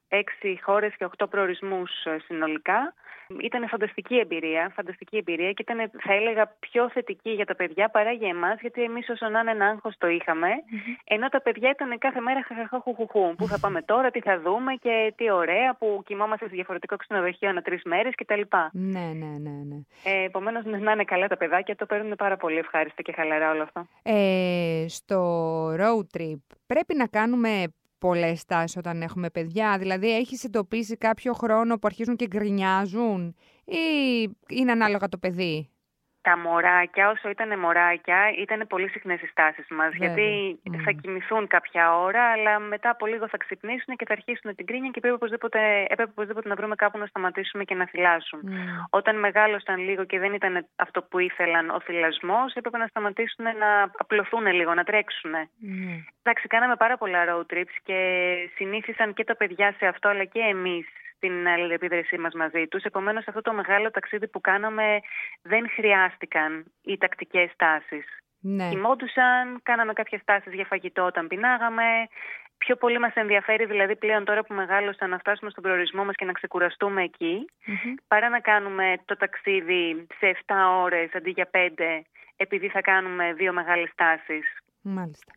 έξι 0.07 0.59
χώρες 0.61 0.95
και 0.97 1.05
οχτώ 1.05 1.27
προορισμούς 1.27 2.05
ε, 2.05 2.17
συνολικά. 2.25 2.93
Ήταν 3.37 3.67
φανταστική 3.67 4.15
εμπειρία, 4.17 4.71
φανταστική 4.75 5.17
εμπειρία 5.17 5.51
και 5.51 5.61
ήταν, 5.67 5.91
θα 5.99 6.13
έλεγα, 6.13 6.55
πιο 6.59 6.89
θετική 6.89 7.29
για 7.29 7.45
τα 7.45 7.55
παιδιά 7.55 7.89
παρά 7.89 8.11
για 8.11 8.29
εμάς, 8.29 8.59
γιατί 8.61 8.83
εμείς 8.83 9.09
όσο 9.09 9.29
να 9.29 9.39
είναι 9.39 9.51
ένα 9.51 9.65
άγχος 9.65 9.95
το 9.97 10.07
είχαμε, 10.07 10.47
mm-hmm. 10.47 11.03
ενώ 11.03 11.29
τα 11.29 11.41
παιδιά 11.41 11.69
ήταν 11.69 11.97
κάθε 11.97 12.19
μέρα 12.19 12.43
χαχαχαχουχουχού. 12.43 13.35
Πού 13.35 13.47
θα 13.47 13.59
πάμε 13.59 13.81
τώρα, 13.81 14.11
τι 14.11 14.19
θα 14.19 14.39
δούμε 14.39 14.73
και 14.73 15.13
τι 15.15 15.31
ωραία 15.31 15.75
που 15.79 16.03
κοιμόμαστε 16.05 16.45
σε 16.45 16.51
διαφορετικό 16.53 16.95
ξενοδοχείο 16.95 17.49
ανά 17.49 17.61
τρεις 17.61 17.83
μέρες 17.83 18.15
κτλ. 18.15 18.41
Ναι, 18.71 18.99
ναι, 18.99 19.37
ναι. 19.39 19.55
ναι. 19.69 19.79
Ε, 20.03 20.23
Επομένως, 20.23 20.65
να 20.65 20.91
είναι 20.91 21.03
καλά 21.03 21.27
τα 21.27 21.37
παιδάκια, 21.37 21.75
το 21.75 21.85
παίρνουν 21.85 22.15
πάρα 22.15 22.37
πολύ 22.37 22.57
ευχάριστα 22.57 23.01
και 23.01 23.11
χαλαρά 23.11 23.51
όλο 23.51 23.63
αυτό. 23.63 23.87
Ε, 24.03 24.85
στο 24.87 25.19
road 25.75 26.17
trip 26.17 26.41
πρέπει 26.67 26.95
να 26.95 27.07
κάνουμε 27.07 27.73
πολλές 27.99 28.45
τάσεις 28.45 28.77
όταν 28.77 29.01
έχουμε 29.01 29.29
παιδιά. 29.29 29.77
Δηλαδή, 29.77 30.15
έχει 30.15 30.37
εντοπίσει 30.45 30.97
κάποιο 30.97 31.33
χρόνο 31.33 31.73
που 31.75 31.87
αρχίζουν 31.87 32.15
και 32.15 32.27
γκρινιάζουν, 32.27 33.35
ή 33.65 33.75
είναι 34.49 34.71
ανάλογα 34.71 35.07
το 35.07 35.17
παιδί; 35.17 35.69
Τα 36.29 36.37
μωράκια, 36.37 37.09
όσο 37.09 37.29
ήταν 37.29 37.59
μωράκια, 37.59 38.19
ήταν 38.37 38.59
πολύ 38.67 38.89
συχνές 38.89 39.21
οι 39.21 39.27
στάσεις 39.27 39.67
μας. 39.69 39.91
Γιατί 39.93 40.59
θα 40.85 40.91
κοιμηθούν 40.91 41.47
κάποια 41.47 41.97
ώρα, 41.97 42.23
αλλά 42.31 42.59
μετά 42.59 42.89
από 42.89 43.05
λίγο 43.05 43.27
θα 43.27 43.37
ξυπνήσουν 43.37 43.95
και 43.95 44.05
θα 44.07 44.13
αρχίσουν 44.13 44.55
την 44.55 44.65
κρίνια 44.65 44.89
και 44.89 44.99
πρέπει 44.99 45.15
οπωσδήποτε, 45.15 45.59
έπρεπε 45.93 46.11
οπωσδήποτε 46.15 46.47
να 46.49 46.55
βρούμε 46.55 46.75
κάπου 46.75 46.97
να 46.97 47.05
σταματήσουμε 47.05 47.63
και 47.63 47.75
να 47.75 47.85
θυλάσουν. 47.85 48.39
Όταν 48.89 49.19
μεγάλωσαν 49.19 49.77
λίγο 49.77 50.03
και 50.05 50.19
δεν 50.19 50.33
ήταν 50.33 50.67
αυτό 50.75 51.01
που 51.01 51.19
ήθελαν 51.19 51.69
ο 51.69 51.79
θυλασμός, 51.79 52.53
έπρεπε 52.53 52.77
να 52.77 52.87
σταματήσουν 52.87 53.45
να 53.63 53.69
απλωθούν 53.97 54.45
λίγο, 54.47 54.73
να 54.73 54.83
τρέξουν. 54.83 55.33
Εντάξει, 56.23 56.47
κάναμε 56.47 56.75
πάρα 56.75 56.97
πολλά 56.97 57.19
road 57.29 57.53
trips 57.53 57.75
και 57.83 57.99
συνήθισαν 58.55 59.13
και 59.13 59.23
τα 59.23 59.35
παιδιά 59.35 59.73
σε 59.77 59.85
αυτό, 59.85 60.09
αλλά 60.09 60.23
και 60.23 60.39
εμείς 60.39 60.87
την 61.19 61.47
αλληλεπίδρασή 61.47 62.17
μας 62.17 62.33
μαζί 62.33 62.67
τους. 62.67 62.83
Επομένως 62.83 63.27
αυτό 63.27 63.41
το 63.41 63.53
μεγάλο 63.53 63.91
ταξίδι 63.91 64.27
που 64.27 64.41
κάναμε 64.41 64.99
δεν 65.41 65.69
χρειάστηκαν 65.69 66.65
οι 66.81 66.97
τακτικές 66.97 67.51
στάσεις. 67.51 68.05
Ναι. 68.41 68.69
Κοιμόντουσαν, 68.69 69.59
κάναμε 69.63 69.93
κάποιες 69.93 70.21
στάσεις 70.21 70.53
για 70.53 70.65
φαγητό 70.65 71.05
όταν 71.05 71.27
πεινάγαμε. 71.27 71.83
Πιο 72.57 72.75
πολύ 72.75 72.99
μας 72.99 73.13
ενδιαφέρει 73.13 73.65
δηλαδή 73.65 73.95
πλέον 73.95 74.25
τώρα 74.25 74.43
που 74.43 74.53
μεγάλωσαν 74.53 75.09
να 75.09 75.17
φτάσουμε 75.17 75.49
στον 75.49 75.63
προορισμό 75.63 76.05
μας 76.05 76.15
και 76.15 76.25
να 76.25 76.31
ξεκουραστούμε 76.31 77.03
εκεί, 77.03 77.45
παρά 78.07 78.29
να 78.29 78.39
κάνουμε 78.39 78.95
το 79.05 79.17
ταξίδι 79.17 80.07
σε 80.19 80.37
7 80.45 80.55
ώρες 80.83 81.13
αντί 81.13 81.29
για 81.29 81.49
5 81.51 81.57
επειδή 82.35 82.67
θα 82.67 82.81
κάνουμε 82.81 83.33
δύο 83.33 83.53
μεγάλες 83.53 83.89
στάσεις. 83.89 84.57
Μάλιστα. 84.81 85.33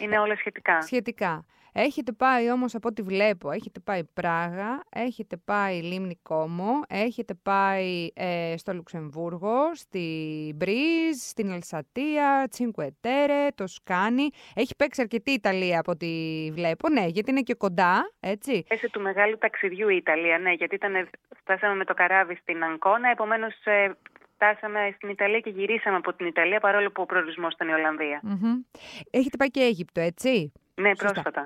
Είναι 0.00 0.18
όλα 0.18 0.36
σχετικά. 0.36 0.82
Σχετικά. 0.82 1.44
Έχετε 1.74 2.12
πάει 2.12 2.50
όμως 2.50 2.74
από 2.74 2.88
ό,τι 2.88 3.02
βλέπω, 3.02 3.50
έχετε 3.50 3.80
πάει 3.80 4.04
Πράγα, 4.04 4.82
έχετε 4.90 5.36
πάει 5.36 5.82
Λίμνη 5.82 6.18
Κόμο, 6.22 6.82
έχετε 6.88 7.34
πάει 7.42 8.08
ε, 8.14 8.54
στο 8.56 8.72
Λουξεμβούργο, 8.72 9.74
στη 9.74 10.52
Μπρίζ, 10.56 11.16
στην 11.16 11.52
Αλσατία, 11.52 12.46
Τσίνκουετέρε, 12.50 13.48
το 13.54 13.66
Σκάνι. 13.66 14.28
Έχει 14.54 14.76
παίξει 14.76 15.00
αρκετή 15.00 15.30
Ιταλία 15.30 15.78
από 15.80 15.90
ό,τι 15.90 16.08
βλέπω, 16.52 16.88
ναι, 16.88 17.06
γιατί 17.06 17.30
είναι 17.30 17.40
και 17.40 17.54
κοντά, 17.54 18.12
έτσι. 18.20 18.64
Έσε 18.68 18.90
του 18.90 19.00
μεγάλου 19.00 19.38
ταξιδιού 19.38 19.88
η 19.88 19.96
Ιταλία, 19.96 20.38
ναι, 20.38 20.52
γιατί 20.52 20.74
ήταν, 20.74 21.08
φτάσαμε 21.36 21.74
με 21.74 21.84
το 21.84 21.94
καράβι 21.94 22.34
στην 22.34 22.64
Αγκώνα, 22.64 23.10
επομένως 23.10 23.54
ε, 23.64 23.96
φτάσαμε 24.34 24.92
στην 24.96 25.08
Ιταλία 25.08 25.40
και 25.40 25.50
γυρίσαμε 25.50 25.96
από 25.96 26.12
την 26.12 26.26
Ιταλία 26.26 26.60
παρόλο 26.60 26.90
που 26.90 27.02
ο 27.02 27.06
προορισμός 27.06 27.54
ήταν 27.54 27.68
η 27.68 27.72
Ολλανδία. 27.72 28.20
Έχετε 29.10 29.36
πάει 29.36 29.48
και 29.48 29.60
Αίγυπτο, 29.60 30.00
έτσι. 30.00 30.52
Ναι, 30.80 30.94
πρόσφατα. 30.94 31.44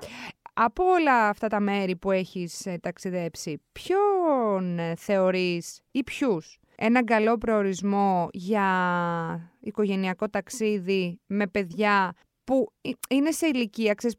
Από 0.53 0.83
όλα 0.83 1.27
αυτά 1.27 1.47
τα 1.47 1.59
μέρη 1.59 1.95
που 1.95 2.11
έχεις 2.11 2.65
ε, 2.65 2.77
ταξιδέψει, 2.81 3.61
ποιον 3.71 4.79
ε, 4.79 4.95
θεωρείς 4.95 5.81
ή 5.91 6.03
ποιους 6.03 6.59
ένα 6.75 7.03
καλό 7.03 7.37
προορισμό 7.37 8.27
για 8.31 9.51
οικογενειακό 9.59 10.29
ταξίδι 10.29 11.19
με 11.25 11.47
παιδιά 11.47 12.13
που 12.43 12.67
είναι 13.09 13.31
σε 13.31 13.47
ηλικία, 13.47 13.93
ξέρεις, 13.93 14.17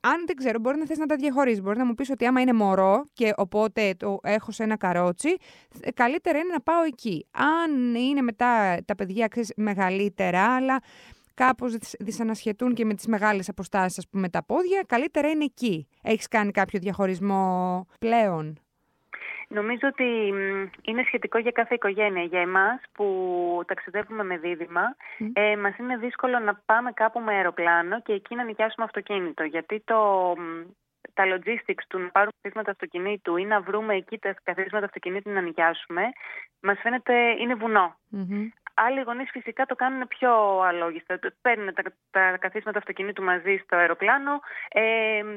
αν 0.00 0.26
δεν 0.26 0.36
ξέρω, 0.36 0.58
μπορεί 0.58 0.78
να 0.78 0.86
θες 0.86 0.98
να 0.98 1.06
τα 1.06 1.16
διαχωρίσεις. 1.16 1.62
Μπορεί 1.62 1.78
να 1.78 1.84
μου 1.84 1.94
πεις 1.94 2.10
ότι 2.10 2.26
άμα 2.26 2.40
είναι 2.40 2.52
μωρό 2.52 3.04
και 3.12 3.32
οπότε 3.36 3.94
το 3.96 4.18
έχω 4.22 4.52
σε 4.52 4.62
ένα 4.62 4.76
καρότσι, 4.76 5.36
καλύτερα 5.94 6.38
είναι 6.38 6.52
να 6.52 6.60
πάω 6.60 6.82
εκεί. 6.82 7.26
Αν 7.30 7.94
είναι 7.94 8.20
μετά 8.22 8.78
τα 8.84 8.94
παιδιά 8.94 9.28
ξέρεις, 9.28 9.52
μεγαλύτερα, 9.56 10.54
αλλά 10.54 10.80
κάπως 11.34 11.76
δυσανασχετούν 11.98 12.74
και 12.74 12.84
με 12.84 12.94
τις 12.94 13.06
μεγάλες 13.06 13.48
αποστάσεις, 13.48 13.98
ας 13.98 14.08
πούμε, 14.08 14.28
τα 14.28 14.44
πόδια, 14.44 14.84
καλύτερα 14.86 15.28
είναι 15.28 15.44
εκεί. 15.44 15.88
Έχεις 16.02 16.28
κάνει 16.28 16.50
κάποιο 16.50 16.78
διαχωρισμό 16.78 17.86
πλέον; 17.98 18.62
Νομίζω 19.52 19.88
ότι 19.92 20.32
είναι 20.82 21.02
σχετικό 21.06 21.38
για 21.38 21.50
κάθε 21.50 21.74
οικογένεια. 21.74 22.22
Για 22.22 22.40
εμάς 22.40 22.80
που 22.92 23.06
ταξιδεύουμε 23.66 24.24
με 24.24 24.36
δίδυμα, 24.36 24.96
mm. 25.18 25.30
ε, 25.32 25.56
μας 25.56 25.76
είναι 25.76 25.96
δύσκολο 25.96 26.38
να 26.38 26.54
πάμε 26.54 26.92
κάπου 26.92 27.20
με 27.20 27.32
αεροπλάνο 27.34 28.00
και 28.00 28.12
εκεί 28.12 28.34
να 28.34 28.44
νοικιάσουμε 28.44 28.84
αυτοκίνητο. 28.84 29.42
Γιατί 29.44 29.82
το, 29.84 30.32
τα 31.14 31.24
logistics 31.26 31.84
του 31.88 31.98
να 31.98 32.08
πάρουμε 32.08 32.32
καθίσματα 32.40 32.70
αυτοκινήτου 32.70 33.36
ή 33.36 33.44
να 33.44 33.60
βρούμε 33.60 33.94
εκεί 33.94 34.18
τα 34.18 34.34
καθίσματα 34.42 34.84
αυτοκινήτου 34.84 35.30
να 35.30 35.40
νοικιάσουμε, 35.40 36.02
μας 36.60 36.78
φαίνεται 36.82 37.14
είναι 37.40 37.54
Άλλοι 38.86 39.00
γονείς 39.00 39.30
φυσικά 39.30 39.66
το 39.66 39.74
κάνουν 39.74 40.08
πιο 40.08 40.60
αλόγιστα. 40.60 41.18
Παίρνουν 41.40 41.74
τα, 41.74 41.82
τα 42.10 42.36
καθίσματα 42.36 42.78
αυτοκινήτου 42.78 43.22
μαζί 43.22 43.60
στο 43.64 43.76
αεροπλάνο, 43.76 44.40
ε, 44.68 44.82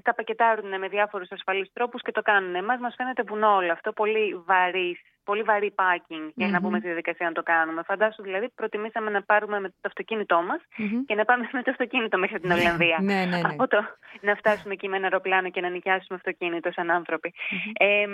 τα 0.03 0.13
πακετάρουν 0.15 0.79
με 0.79 0.87
διάφορους 0.87 1.31
ασφαλείς 1.31 1.69
τρόπους 1.73 2.01
και 2.01 2.11
το 2.11 2.21
κάνουν. 2.21 2.55
Εμάς 2.55 2.79
μας 2.79 2.93
φαίνεται 2.97 3.23
βουνό 3.27 3.55
όλο 3.55 3.71
αυτό, 3.71 3.91
πολύ 3.91 4.43
βαρύς, 4.45 4.99
πολύ 5.23 5.41
βαρύ 5.41 5.73
packing 5.75 6.31
για 6.35 6.47
να 6.47 6.59
μπούμε 6.59 6.77
στη 6.77 6.87
διαδικασία 6.87 7.27
να 7.27 7.33
το 7.33 7.43
κάνουμε. 7.43 7.81
Φαντάσου 7.83 8.21
δηλαδή, 8.21 8.49
προτιμήσαμε 8.55 9.09
να 9.09 9.21
πάρουμε 9.23 9.59
με 9.59 9.69
το 9.69 9.87
αυτοκίνητό 9.91 10.41
μας 10.41 10.61
και 11.05 11.15
να 11.15 11.25
πάμε 11.25 11.49
με 11.51 11.61
το 11.61 11.71
αυτοκίνητο 11.71 12.17
μέχρι 12.17 12.39
την 12.39 12.51
Ολλανδία. 12.51 12.97
ναι, 13.01 13.13
ναι, 13.13 13.25
ναι. 13.25 13.41
Από 13.49 13.67
το 13.67 13.79
να 14.21 14.35
φτάσουμε 14.35 14.73
εκεί 14.73 14.87
με 14.89 14.95
ένα 14.95 15.05
αεροπλάνο 15.05 15.49
και 15.49 15.61
να 15.61 15.69
νοικιάσουμε 15.69 16.17
αυτοκίνητο 16.17 16.71
σαν 16.71 16.91
άνθρωποι. 16.91 17.33
Ε, 17.73 18.05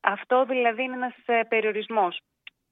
αυτό 0.00 0.44
δηλαδή 0.44 0.82
είναι 0.82 0.94
ένας 0.94 1.14
ε, 1.26 1.40
περιορισμός 1.48 2.20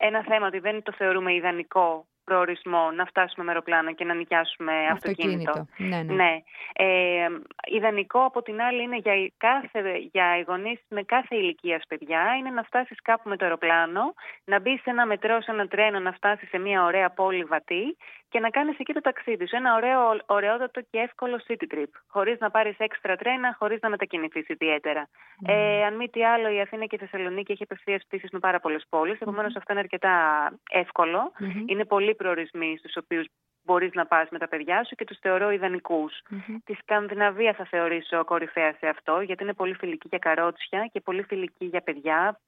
ένα 0.00 0.22
θέμα 0.28 0.46
ότι 0.46 0.58
δεν 0.58 0.82
το 0.82 0.92
θεωρούμε 0.92 1.34
ιδανικό 1.34 2.06
προορισμό 2.24 2.90
να 2.90 3.04
φτάσουμε 3.04 3.44
με 3.44 3.50
αεροπλάνο 3.50 3.92
και 3.94 4.04
να 4.04 4.14
νοικιάσουμε 4.14 4.72
αυτοκίνητο. 4.92 5.50
αυτοκίνητο. 5.50 5.96
Ναι, 5.96 6.02
ναι. 6.02 6.14
ναι. 6.14 6.32
Ε, 6.72 7.28
ιδανικό 7.76 8.20
από 8.24 8.42
την 8.42 8.60
άλλη 8.60 8.82
είναι 8.82 8.96
για, 8.96 9.14
κάθε, 9.36 9.80
για 10.12 10.44
γονείς 10.46 10.80
με 10.88 11.02
κάθε 11.02 11.36
ηλικία 11.36 11.82
παιδιά 11.88 12.20
είναι 12.38 12.50
να 12.50 12.62
φτάσεις 12.62 13.02
κάπου 13.02 13.28
με 13.28 13.36
το 13.36 13.44
αεροπλάνο, 13.44 14.14
να 14.44 14.60
μπεις 14.60 14.80
σε 14.82 14.90
ένα 14.90 15.06
μετρό, 15.06 15.42
σε 15.42 15.50
ένα 15.50 15.66
τρένο, 15.68 15.98
να 15.98 16.12
φτάσεις 16.12 16.48
σε 16.48 16.58
μια 16.58 16.84
ωραία 16.84 17.10
πόλη 17.10 17.44
βατή 17.44 17.96
και 18.30 18.40
να 18.40 18.50
κάνεις 18.50 18.78
εκεί 18.78 18.92
το 18.92 19.00
ταξίδι 19.00 19.46
σου. 19.46 19.56
Ένα 19.56 19.74
ωραίο, 19.74 20.18
ωραιότατο 20.26 20.80
και 20.90 20.98
εύκολο 20.98 21.40
city 21.48 21.74
trip. 21.74 21.92
Χωρίς 22.06 22.38
να 22.38 22.50
πάρεις 22.50 22.78
έξτρα 22.78 23.16
τρένα, 23.16 23.56
χωρίς 23.58 23.80
να 23.80 23.88
μετακινηθείς 23.88 24.48
ιδιαίτερα. 24.48 25.08
Mm. 25.08 25.48
Ε, 25.48 25.84
αν 25.84 25.96
μη 25.96 26.08
τι 26.08 26.24
άλλο, 26.24 26.48
η 26.48 26.60
Αθήνα 26.60 26.84
και 26.84 26.94
η 26.94 26.98
Θεσσαλονίκη 26.98 27.52
έχει 27.52 27.62
απευθείας 27.62 28.04
πτήσεις 28.06 28.30
με 28.30 28.38
πάρα 28.38 28.60
πολλές 28.60 28.86
πόλεις. 28.88 29.18
Mm. 29.18 29.22
Επομένως, 29.22 29.56
αυτό 29.56 29.72
είναι 29.72 29.80
αρκετά 29.80 30.14
εύκολο. 30.70 31.32
Mm-hmm. 31.40 31.64
Είναι 31.66 31.84
πολλοί 31.84 32.14
προορισμοί 32.14 32.76
στους 32.78 32.96
οποίους 32.96 33.26
μπορείς 33.64 33.92
να 33.92 34.06
πας 34.06 34.28
με 34.30 34.38
τα 34.38 34.48
παιδιά 34.48 34.84
σου 34.84 34.94
και 34.94 35.04
τους 35.04 35.18
θεωρώ 35.18 35.50
ιδανικούς. 35.50 36.12
Mm-hmm. 36.30 36.56
Τη 36.64 36.74
Σκανδιναβία 36.74 37.52
θα 37.52 37.64
θεωρήσω 37.64 38.24
κορυφαία 38.24 38.72
σε 38.78 38.86
αυτό, 38.86 39.20
γιατί 39.20 39.42
είναι 39.42 39.54
πολύ 39.54 39.74
φιλική 39.74 40.08
για 40.08 40.18
καρότσια 40.18 40.88
και 40.92 41.00
πολύ 41.00 41.22
φιλική 41.22 41.64
για 41.64 41.80
παιδιά. 41.80 42.40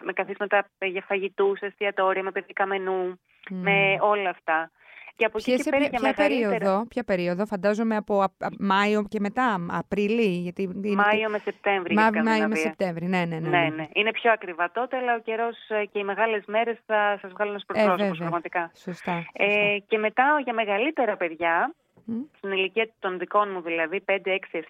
Με 0.00 0.12
καθίσματα 0.12 0.66
για 0.78 1.02
φαγητούς, 1.06 1.60
εστιατόρια, 1.60 2.22
με 2.22 2.30
παιδικά 2.30 2.66
μενού, 2.66 3.20
με 3.50 3.96
όλα 4.00 4.30
αυτά. 4.30 4.70
Και 5.16 5.24
από 5.24 5.38
εκεί 5.38 5.56
και 5.56 5.70
πέρα 5.70 5.88
ποια, 5.88 5.98
ποια, 6.00 6.14
περίοδο, 6.14 6.86
ποια 6.88 7.04
περίοδο, 7.04 7.46
φαντάζομαι 7.46 7.96
από 7.96 8.20
α, 8.20 8.24
α, 8.38 8.48
Μάιο 8.58 9.04
και 9.08 9.20
μετά, 9.20 9.66
Απρίλη. 9.70 10.26
Γιατί 10.26 10.62
είναι 10.62 10.94
Μάιο 10.94 11.28
με 11.28 11.38
Σεπτέμβρη. 11.38 11.94
Μά, 11.94 12.10
Μάιο 12.24 12.48
με 12.48 12.54
Σεπτέμβρη, 12.54 13.06
ναι, 13.06 13.24
ναι, 13.24 13.38
ναι. 13.38 13.48
ναι, 13.48 13.58
ναι. 13.58 13.68
ναι. 13.68 13.88
Είναι 13.92 14.10
πιο 14.10 14.32
ακριβά 14.32 14.70
τότε, 14.70 14.96
αλλά 14.96 15.14
ο 15.14 15.18
καιρός 15.18 15.56
ε, 15.68 15.84
και 15.84 15.98
οι 15.98 16.04
μεγάλες 16.04 16.44
μέρες 16.46 16.78
θα 16.86 17.18
σας 17.20 17.30
βγάλουν 17.32 17.60
ένα 17.74 17.84
προσώπου, 17.84 18.16
πραγματικά. 18.16 18.70
Σωστά. 18.74 18.92
σωστά. 18.92 19.24
Ε, 19.32 19.78
και 19.86 19.98
μετά 19.98 20.24
για 20.44 20.54
μεγαλύτερα 20.54 21.16
παιδιά, 21.16 21.74
στην 22.36 22.52
ηλικία 22.52 22.88
των 22.98 23.18
δικών 23.18 23.50
μου 23.52 23.60
δηλαδή, 23.60 24.04
5, 24.06 24.18
6, 24.24 24.38
7 24.52 24.60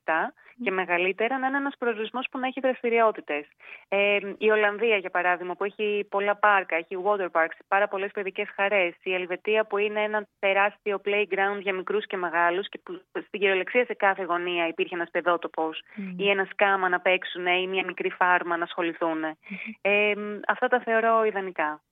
και 0.62 0.70
μεγαλύτερα, 0.70 1.38
να 1.38 1.46
είναι 1.46 1.56
ένας 1.56 1.74
προορισμό 1.78 2.20
που 2.30 2.38
να 2.38 2.46
έχει 2.46 2.60
δραστηριότητες. 2.60 3.46
Ε, 3.88 4.18
η 4.38 4.50
Ολλανδία, 4.50 4.96
για 4.96 5.10
παράδειγμα, 5.10 5.54
που 5.54 5.64
έχει 5.64 6.06
πολλά 6.10 6.36
πάρκα, 6.36 6.76
έχει 6.76 6.96
water 7.04 7.30
parks, 7.30 7.58
πάρα 7.68 7.88
πολλές 7.88 8.10
παιδικές 8.10 8.48
χαρές. 8.56 8.94
Η 9.02 9.14
Ελβετία, 9.14 9.64
που 9.64 9.78
είναι 9.78 10.00
ένα 10.02 10.26
τεράστιο 10.38 11.00
playground 11.04 11.60
για 11.60 11.74
μικρούς 11.74 12.06
και 12.06 12.16
μεγάλους 12.16 12.68
και 12.68 12.80
που 12.82 13.00
στην 13.10 13.40
κυριολεξία 13.40 13.84
σε 13.84 13.94
κάθε 13.94 14.22
γωνία 14.22 14.66
υπήρχε 14.68 14.94
ένας 14.94 15.10
παιδότοπος 15.10 15.82
ή 16.16 16.30
ένας 16.30 16.48
σκάμα 16.48 16.88
να 16.88 17.00
παίξουν 17.00 17.46
ή 17.46 17.66
μια 17.66 17.84
μικρή 17.84 18.10
φάρμα 18.10 18.56
να 18.56 18.64
ασχοληθούν. 18.64 19.24
Ε, 19.80 20.12
αυτά 20.46 20.68
τα 20.68 20.80
θεωρώ 20.80 21.24
ιδανικά. 21.24 21.82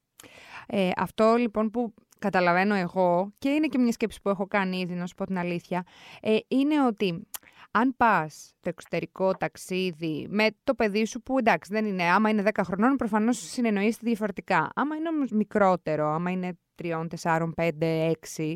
Ε, 0.66 0.90
αυτό 0.96 1.34
λοιπόν 1.34 1.70
που 1.70 1.94
καταλαβαίνω 2.22 2.74
εγώ 2.74 3.32
και 3.38 3.48
είναι 3.48 3.66
και 3.66 3.78
μια 3.78 3.92
σκέψη 3.92 4.20
που 4.22 4.28
έχω 4.28 4.46
κάνει 4.46 4.78
ήδη, 4.78 4.94
να 4.94 5.06
σου 5.06 5.14
πω 5.14 5.26
την 5.26 5.38
αλήθεια, 5.38 5.84
ε, 6.20 6.36
είναι 6.48 6.86
ότι 6.86 7.26
αν 7.70 7.94
πας 7.96 8.54
το 8.60 8.68
εξωτερικό 8.68 9.32
ταξίδι 9.32 10.26
με 10.30 10.46
το 10.64 10.74
παιδί 10.74 11.04
σου, 11.04 11.22
που 11.22 11.38
εντάξει 11.38 11.72
δεν 11.72 11.84
είναι, 11.84 12.02
άμα 12.02 12.28
είναι 12.28 12.42
10 12.42 12.62
χρονών, 12.64 12.96
προφανώς 12.96 13.38
συνεννοείστε 13.38 14.00
διαφορετικά. 14.04 14.70
Άμα 14.74 14.96
είναι 14.96 15.08
όμως 15.08 15.30
μικρότερο, 15.30 16.08
άμα 16.08 16.30
είναι 16.30 16.58
3, 16.82 17.06
4, 17.22 17.52
5, 17.56 18.10
6, 18.36 18.54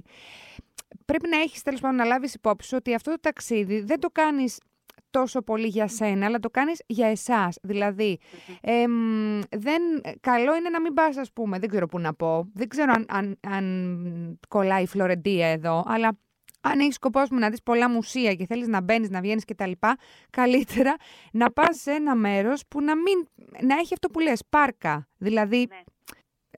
πρέπει 1.04 1.28
να 1.28 1.36
έχεις 1.36 1.62
τέλος 1.62 1.80
πάντων 1.80 1.96
να 1.96 2.04
λάβεις 2.04 2.34
υπόψη 2.34 2.74
ότι 2.74 2.94
αυτό 2.94 3.10
το 3.10 3.20
ταξίδι 3.20 3.80
δεν 3.80 4.00
το 4.00 4.08
κάνεις 4.12 4.58
τόσο 5.18 5.42
πολύ 5.42 5.66
για 5.66 5.88
σένα, 5.88 6.26
αλλά 6.26 6.38
το 6.38 6.50
κάνεις 6.50 6.82
για 6.86 7.06
εσάς. 7.06 7.58
Δηλαδή, 7.62 8.18
δεν, 9.50 9.82
καλό 10.20 10.56
είναι 10.56 10.68
να 10.68 10.80
μην 10.80 10.94
πας, 10.94 11.16
ας 11.16 11.32
πούμε, 11.32 11.58
δεν 11.58 11.68
ξέρω 11.68 11.86
πού 11.86 11.98
να 11.98 12.14
πω, 12.14 12.48
δεν 12.54 12.68
ξέρω 12.68 12.92
αν, 12.96 13.06
αν, 13.08 13.38
αν 13.48 14.38
κολλάει 14.48 14.82
η 14.82 14.86
Φλωρεντία 14.86 15.46
εδώ, 15.46 15.84
αλλά 15.86 16.18
αν 16.60 16.78
έχεις 16.78 16.94
σκοπός 16.94 17.30
μου 17.30 17.38
να 17.38 17.50
δεις 17.50 17.62
πολλά 17.62 17.90
μουσεία 17.90 18.34
και 18.34 18.46
θέλεις 18.46 18.68
να 18.68 18.80
μπαίνεις, 18.80 19.10
να 19.10 19.20
βγαίνεις 19.20 19.44
κτλ., 19.44 19.70
καλύτερα 20.30 20.94
να 21.32 21.50
πας 21.50 21.76
σε 21.80 21.90
ένα 21.90 22.14
μέρος 22.14 22.62
που 22.68 22.82
να, 22.82 22.96
μην, 22.96 23.26
να 23.66 23.74
έχει 23.74 23.94
αυτό 23.94 24.08
που 24.08 24.20
λες, 24.20 24.42
πάρκα. 24.48 25.08
Δηλαδή, 25.18 25.66
ναι 25.70 25.80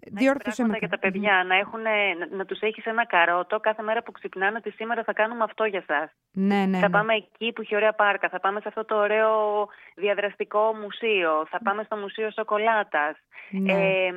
διόρθωσε 0.07 0.67
με 0.67 0.77
για 0.79 0.89
τα 0.89 0.99
παιδιά, 0.99 1.45
να, 1.47 1.55
έχουν, 1.55 1.81
να, 1.83 2.37
να 2.37 2.45
τους 2.45 2.61
έχεις 2.61 2.85
ένα 2.85 3.07
καρότο 3.07 3.61
κάθε 3.61 3.83
μέρα 3.83 4.03
που 4.03 4.13
ξυπνάνε 4.13 4.57
ότι 4.57 4.71
σήμερα 4.71 5.05
θα 5.05 5.13
κάνουμε 5.13 5.45
αυτό 5.45 5.65
για 5.65 5.85
σας. 5.87 6.11
Ναι, 6.33 6.65
ναι, 6.65 6.79
θα 6.79 6.89
ναι. 6.89 6.93
πάμε 6.93 7.15
εκεί 7.15 7.53
που 7.53 7.61
έχει 7.61 7.77
ωραία 7.77 7.93
πάρκα, 7.93 8.29
θα 8.29 8.41
πάμε 8.41 8.61
σε 8.61 8.69
αυτό 8.69 8.85
το 8.85 8.97
ωραίο 8.97 9.69
διαδραστικό 9.95 10.75
μουσείο, 10.75 11.47
θα 11.51 11.59
πάμε 11.63 11.83
στο 11.83 11.97
Μουσείο 11.97 12.31
Σοκολάτας, 12.31 13.17
ναι. 13.51 13.73
ε, 13.73 14.13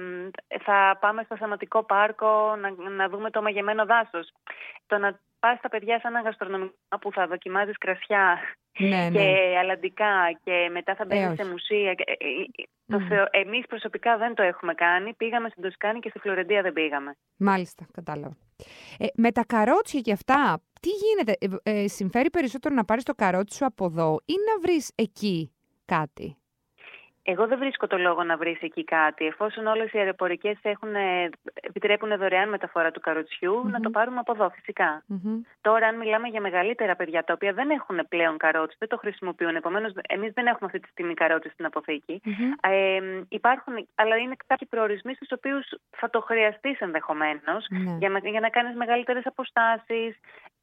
θα 0.64 0.98
πάμε 1.00 1.24
στο 1.24 1.38
θεματικό 1.38 1.84
πάρκο 1.84 2.56
να, 2.56 2.90
να 2.90 3.10
δούμε 3.10 3.30
το 3.30 3.42
μαγεμένο 3.42 3.86
δάσος. 3.86 4.34
Το 4.88 4.98
να 4.98 5.20
πας 5.42 5.60
τα 5.62 5.70
παιδιά 5.70 6.00
σε 6.00 6.08
ένα 6.08 6.22
γαστρονομικό 6.22 6.74
που 7.02 7.12
θα 7.12 7.28
δοκιμάζεις 7.28 7.78
κρασιά 7.78 8.40
ναι, 8.80 9.10
και 9.16 9.20
ναι. 9.20 9.58
αλλαντικά 9.60 10.14
και 10.44 10.70
μετά 10.72 10.96
θα 10.96 11.06
μπαίνεις 11.06 11.40
σε 11.40 11.46
μουσεία. 11.52 11.90
Ε, 11.90 12.14
ε, 12.96 13.16
ε, 13.16 13.40
εμείς 13.42 13.66
προσωπικά 13.68 14.18
δεν 14.18 14.34
το 14.34 14.44
έχουμε 14.44 14.74
κάνει. 14.74 15.14
Πήγαμε 15.14 15.50
στην 15.50 15.64
Τοσκάνη 15.64 16.00
και 16.00 16.10
στη 16.10 16.20
Φλωρεντία 16.20 16.62
δεν 16.62 16.74
πήγαμε. 16.74 17.16
Μάλιστα, 17.38 17.86
κατάλαβα. 17.94 18.38
Ε, 18.98 19.06
με 19.16 19.32
τα 19.32 19.46
καρότσια 19.46 20.00
και 20.00 20.12
αυτά, 20.12 20.62
τι 20.82 20.90
γίνεται, 20.90 21.60
ε, 21.64 21.88
συμφέρει 21.88 22.30
περισσότερο 22.30 22.76
να 22.76 22.86
πάρεις 22.86 23.04
το 23.04 23.14
καρότσι 23.14 23.58
σου 23.58 23.66
από 23.66 23.86
εδώ 23.86 24.20
ή 24.26 24.34
να 24.34 24.60
βρεις 24.62 24.92
εκεί 24.96 25.54
κάτι; 25.86 26.38
Εγώ 27.24 27.48
δεν 27.48 27.58
βρίσκω 27.58 27.88
το 27.88 27.98
λόγο 27.98 28.24
να 28.24 28.38
βρεις 28.38 28.62
εκεί 28.62 28.84
κάτι. 28.84 29.26
Εφόσον 29.26 29.68
όλες 29.68 29.92
οι 29.92 29.98
αεροπορικές 29.98 30.58
επιτρέπουν 31.62 32.18
δωρεάν 32.18 32.50
μεταφορά 32.50 32.92
του 32.92 33.00
καροτσιου 33.00 33.68
να 33.70 33.80
το 33.80 33.90
πάρουμε 33.90 34.20
από 34.20 34.32
εδώ, 34.32 34.52
Τώρα, 35.62 35.88
αν 35.88 35.98
μιλάμε 35.98 36.28
για 36.28 36.42
μεγαλύτερα 36.42 36.96
παιδιά 36.96 37.24
τα 37.24 37.34
οποία 37.34 37.54
δεν 37.54 37.70
έχουν 37.70 38.06
πλέον 38.10 38.38
καρότσι, 38.38 38.76
δεν 38.80 38.90
το 38.90 38.98
χρησιμοποιούν, 38.98 39.56
επομένως 39.56 39.94
εμείς 40.08 40.34
δεν 40.34 40.46
έχουμε 40.46 40.66
αυτή 40.66 40.80
τη 40.80 40.88
στιγμή 40.88 41.14
καρότσι 41.14 41.50
στην 41.50 41.66
αποθηκη 41.66 42.22
ε, 42.62 43.00
υπάρχουν, 43.30 43.88
αλλά 43.96 44.16
είναι 44.18 44.36
κάποιοι 44.48 44.68
προορισμοί 44.68 45.14
στους 45.14 45.32
οποίους 45.32 45.66
θα 45.90 46.10
το 46.10 46.22
χρειαστείς 46.22 46.80
ενδεχομένως 46.80 47.66
ναι. 47.70 47.98
για, 48.00 48.22
για 48.24 48.40
να 48.40 48.50
κάνεις 48.50 48.76
μεγαλύτερες 48.76 49.26
αποστάσεις. 49.26 50.20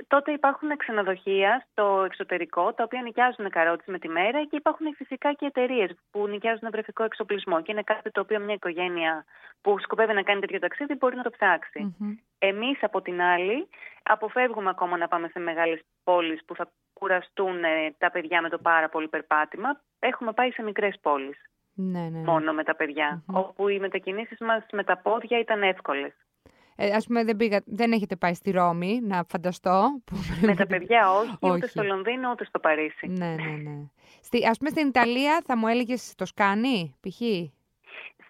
Τότε 0.07 0.33
υπάρχουν 0.33 0.77
ξενοδοχεία 0.77 1.67
στο 1.71 2.03
εξωτερικό 2.05 2.73
τα 2.73 2.83
οποία 2.85 3.03
νοικιάζουν 3.03 3.50
καρότσι 3.50 3.91
με 3.91 3.99
τη 3.99 4.09
μέρα 4.09 4.45
και 4.45 4.57
υπάρχουν 4.57 4.95
φυσικά 4.95 5.33
και 5.33 5.47
εταιρείες 5.47 5.91
που 6.11 6.29
νοικιάζουν 6.29 6.58
νοικιάζουν 6.61 6.71
βρεφικό 6.71 7.05
εξοπλισμό 7.05 7.62
και 7.62 7.73
είναι 7.73 7.83
κάτι 7.83 8.11
το 8.11 8.21
οποίο 8.21 8.38
μια 8.41 8.55
οικογένεια 8.55 9.25
που 9.61 9.79
σκοπεύει 9.79 10.12
να 10.12 10.23
κάνει 10.23 10.41
τέτοιο 10.41 10.59
ταξίδι 10.59 10.95
μπορεί 10.95 11.17
να 11.17 11.23
το 11.23 11.31
ψάξει. 11.31 11.95
Mm-hmm. 12.00 12.15
Εμείς, 12.38 12.83
από 12.83 13.03
την 13.03 13.21
άλλη, 13.21 13.69
αποφεύγουμε 14.03 14.71
ακόμα 14.71 14.97
να 14.97 15.09
πάμε 15.09 15.29
σε 15.29 15.38
μεγάλες 15.38 15.81
πόλεις 16.05 16.45
που 16.45 16.55
θα 16.55 16.71
κουραστούν 16.93 17.65
ε, 17.65 17.95
τα 17.99 18.11
παιδιά 18.11 18.43
με 18.43 18.49
το 18.49 18.59
πάρα 18.59 18.88
πολύ 18.88 19.09
περπάτημα. 19.09 19.81
Έχουμε 19.99 20.33
πάει 20.33 20.50
σε 20.50 20.62
μικρές 20.62 20.99
πόλεις. 21.03 21.38
Ναι, 21.75 22.00
ναι, 22.00 22.09
ναι. 22.09 22.19
Μόνο 22.19 22.53
με 22.53 22.65
τα 22.65 22.75
παιδιά, 22.75 23.23
όπου 23.27 23.69
οι 23.69 23.79
μετακινήσεις 23.79 24.38
μας 24.41 24.67
με 24.73 24.85
τα 24.85 24.97
πόδια 24.97 25.38
ήταν 25.38 25.62
εύκολες. 25.62 26.12
Ε, 26.80 26.90
ας 26.94 27.06
πούμε 27.06 27.25
δεν, 27.25 27.37
πήγα, 27.37 27.62
δεν 27.66 27.92
έχετε 27.92 28.16
πάει 28.16 28.35
στη 28.35 28.50
Ρώμη, 28.50 29.00
να 29.02 29.25
φανταστώ. 29.28 30.02
Με 30.40 30.54
τα 30.54 30.66
παιδιά 30.66 31.12
όχι, 31.12 31.37
όχι, 31.40 31.52
ούτε 31.54 31.66
στο 31.66 31.82
Λονδίνο 31.82 32.30
ούτε 32.30 32.44
στο 32.44 32.58
Παρίσι. 32.58 33.06
Ναι, 33.06 33.26
ναι, 33.26 33.70
ναι. 33.70 33.76
Στη, 34.23 34.47
ας 34.47 34.58
πούμε 34.58 34.70
στην 34.70 34.87
Ιταλία 34.87 35.42
θα 35.47 35.56
μου 35.56 35.66
έλεγες 35.66 36.14
το 36.16 36.25
σκάνι, 36.25 36.94
π.χ. 37.00 37.20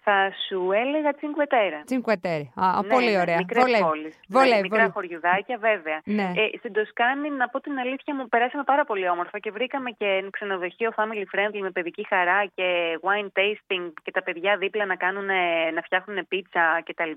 Θα 0.03 0.31
σου 0.47 0.71
έλεγα 0.71 1.13
Τσινκουετέρα. 1.13 1.81
Τσινκουετέρα. 1.85 2.45
Α, 2.55 2.81
ναι, 2.81 2.87
πολύ 2.93 3.11
ναι, 3.11 3.19
ωραία. 3.19 3.37
Μικρές 3.37 3.63
βολεύει. 3.63 3.83
πόλεις. 3.83 4.19
Βολεύει, 4.27 4.55
ναι, 4.55 4.61
μικρά 4.61 4.77
βολεύει. 4.77 4.91
χωριουδάκια, 4.93 5.57
βέβαια. 5.57 5.99
Ναι. 6.03 6.27
Ε, 6.41 6.57
στην 6.57 6.73
Τοσκάνη, 6.73 7.29
να 7.29 7.47
πω 7.49 7.61
την 7.61 7.77
αλήθεια, 7.77 8.15
μου 8.15 8.27
περάσαμε 8.27 8.63
πάρα 8.63 8.83
πολύ 8.85 9.09
όμορφα 9.09 9.39
και 9.39 9.51
βρήκαμε 9.51 9.89
και 9.91 10.27
ξενοδοχείο 10.31 10.91
family 10.97 11.25
friendly 11.33 11.59
με 11.59 11.71
παιδική 11.71 12.05
χαρά 12.09 12.45
και 12.55 12.99
wine 13.01 13.29
tasting 13.39 13.85
και 14.03 14.11
τα 14.11 14.23
παιδιά 14.23 14.57
δίπλα 14.57 14.85
να, 14.85 14.95
κάνουν, 14.95 15.25
να 15.73 15.81
φτιάχνουν 15.81 16.27
πίτσα 16.27 16.81
κτλ. 16.85 17.11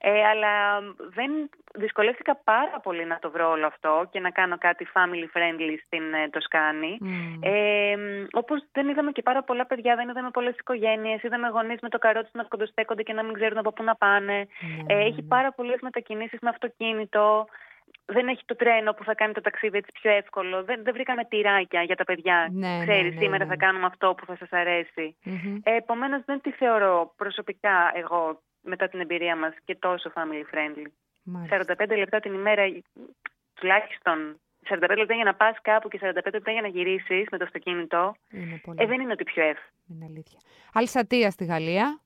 Ε, 0.00 0.24
αλλά 0.26 0.52
δεν 1.16 1.30
δυσκολεύτηκα 1.74 2.36
πάρα 2.44 2.80
πολύ 2.82 3.04
να 3.06 3.18
το 3.18 3.30
βρω 3.30 3.50
όλο 3.50 3.66
αυτό 3.66 4.08
και 4.10 4.20
να 4.20 4.30
κάνω 4.30 4.58
κάτι 4.58 4.86
family 4.94 5.26
friendly 5.36 5.76
στην 5.86 6.14
ε, 6.14 6.28
Τοσκάνη. 6.30 6.98
Mm. 7.00 7.38
Ε, 7.42 7.94
Όπως 8.32 8.64
δεν 8.72 8.88
είδαμε 8.88 9.10
και 9.12 9.22
πάρα 9.22 9.42
πολλά 9.42 9.66
παιδιά, 9.66 9.96
δεν 9.96 10.08
είδαμε 10.08 10.30
πολλές 10.30 10.56
οικογένειες. 10.56 11.22
Είδαμε 11.22 11.48
γονείς 11.48 11.80
με 11.80 11.88
το 11.88 11.98
καρότσι 12.04 12.30
να 12.40 12.44
κοντοστέκονται 12.44 13.02
και 13.02 13.12
να 13.12 13.22
μην 13.22 13.34
ξέρουν 13.34 13.58
από 13.58 13.72
πού 13.72 13.82
να 13.82 13.94
πάνε. 13.96 14.38
Mm. 14.46 14.84
Ε, 14.86 15.04
έχει 15.08 15.22
πάρα 15.22 15.50
πολλές 15.52 15.78
μετακινήσεις 15.80 16.38
με 16.40 16.48
αυτοκίνητο. 16.48 17.46
Δεν 18.06 18.28
έχει 18.28 18.42
το 18.44 18.54
τρένο 18.56 18.92
που 18.92 19.04
θα 19.04 19.14
κάνει 19.14 19.32
το 19.32 19.40
ταξίδι 19.40 19.76
έτσι 19.78 19.92
πιο 20.00 20.10
εύκολο. 20.10 20.64
Δεν, 20.64 20.78
δεν 20.84 20.92
βρήκαμε 20.92 21.24
τυράκια 21.24 21.82
για 21.82 21.96
τα 21.96 22.04
παιδιά. 22.04 22.48
Ναι, 22.52 22.78
Ξέρεις, 22.86 23.12
ναι, 23.12 23.18
ναι, 23.18 23.22
σήμερα 23.22 23.44
ναι. 23.44 23.50
θα 23.50 23.56
κάνουμε 23.56 23.86
αυτό 23.86 24.14
που 24.16 24.24
θα 24.26 24.36
σας 24.36 24.50
αρέσει. 24.52 25.16
Mm-hmm. 25.24 25.56
Ε, 25.62 25.76
Επομένως, 25.76 26.20
δεν 26.24 26.40
τη 26.40 26.50
θεωρώ 26.50 27.12
προσωπικά 27.16 27.92
εγώ 27.94 28.40
μετά 28.60 28.88
την 28.88 29.00
εμπειρία 29.00 29.36
μας 29.36 29.54
και 29.64 29.76
τόσο 29.86 30.12
family 30.14 30.44
friendly. 30.52 30.88
Μάλιστα. 31.22 31.86
45 31.86 31.96
λεπτά 31.96 32.20
την 32.20 32.32
ημέρα, 32.34 32.62
τουλάχιστον 33.54 34.40
45 34.68 34.96
λεπτά 34.98 35.14
για 35.14 35.24
να 35.24 35.34
πας 35.34 35.56
κάπου 35.62 35.88
και 35.88 35.98
45 36.02 36.32
λεπτά 36.32 36.50
για 36.50 36.60
να 36.60 36.68
γυρίσεις 36.68 37.26
με 37.30 37.38
το 37.38 37.44
αυτοκίνητο, 37.44 38.14
Είναι 38.30 38.60
πολύ. 38.64 38.82
ε, 38.82 38.86
δεν 38.86 39.00
είναι 39.00 39.12
ότι 39.12 39.24
πιο 39.24 39.42
εύκολο. 39.42 39.70
Είναι 39.88 40.04
αλήθεια. 40.08 40.38
Αλσατία 40.72 41.30
στη 41.30 41.44
Γαλλία. 41.44 42.00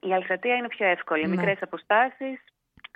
Η 0.00 0.12
Αλσατία 0.14 0.54
είναι 0.54 0.68
πιο 0.68 0.86
εύκολη. 0.86 1.22
Ναι. 1.22 1.36
Μικρές 1.36 1.62
αποστάσεις, 1.62 2.44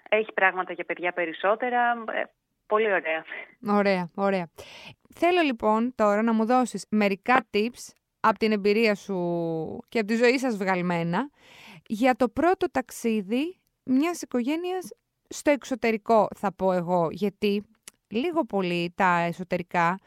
έχει 0.09 0.33
πράγματα 0.33 0.73
για 0.73 0.85
παιδιά 0.85 1.13
περισσότερα. 1.13 1.91
Ε, 1.93 2.23
πολύ 2.67 2.87
ωραία. 2.93 3.25
Ωραία, 3.67 4.11
ωραία. 4.15 4.49
Θέλω 5.15 5.41
λοιπόν 5.41 5.93
τώρα 5.95 6.23
να 6.23 6.33
μου 6.33 6.45
δώσεις 6.47 6.87
μερικά 6.91 7.47
tips 7.55 7.93
από 8.21 8.39
την 8.39 8.53
εμπειρία 8.53 8.95
σου 8.95 9.17
και 9.89 9.99
από 9.99 10.07
τη 10.09 10.15
ζωή 10.17 10.39
σας 10.39 10.57
βγαλμένα 10.57 11.31
για 11.87 12.15
το 12.15 12.29
πρώτο 12.29 12.71
ταξίδι 12.71 13.61
μιας 13.85 14.23
οικογένειας 14.23 14.89
στο 15.29 15.51
εξωτερικό 15.51 16.29
θα 16.37 16.53
πω 16.53 16.73
εγώ 16.73 17.09
γιατί 17.11 17.65
λίγο 18.09 18.45
πολύ 18.45 18.93
τα 18.95 19.19
εσωτερικά 19.19 19.99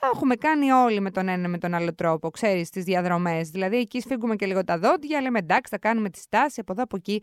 τα 0.00 0.10
έχουμε 0.12 0.34
κάνει 0.34 0.70
όλοι 0.70 1.00
με 1.00 1.10
τον 1.10 1.28
ένα 1.28 1.48
με 1.48 1.58
τον 1.58 1.74
άλλο 1.74 1.94
τρόπο, 1.94 2.30
ξέρεις, 2.30 2.70
τις 2.70 2.84
διαδρομές. 2.84 3.50
Δηλαδή 3.50 3.76
εκεί 3.76 4.00
σφίγγουμε 4.00 4.36
και 4.36 4.46
λίγο 4.46 4.64
τα 4.64 4.78
δόντια, 4.78 5.20
λέμε 5.20 5.38
εντάξει 5.38 5.70
θα 5.70 5.78
κάνουμε 5.78 6.10
τη 6.10 6.18
στάση 6.18 6.60
από 6.60 6.72
εδώ 6.72 6.82
από 6.82 6.96
εκεί. 6.96 7.22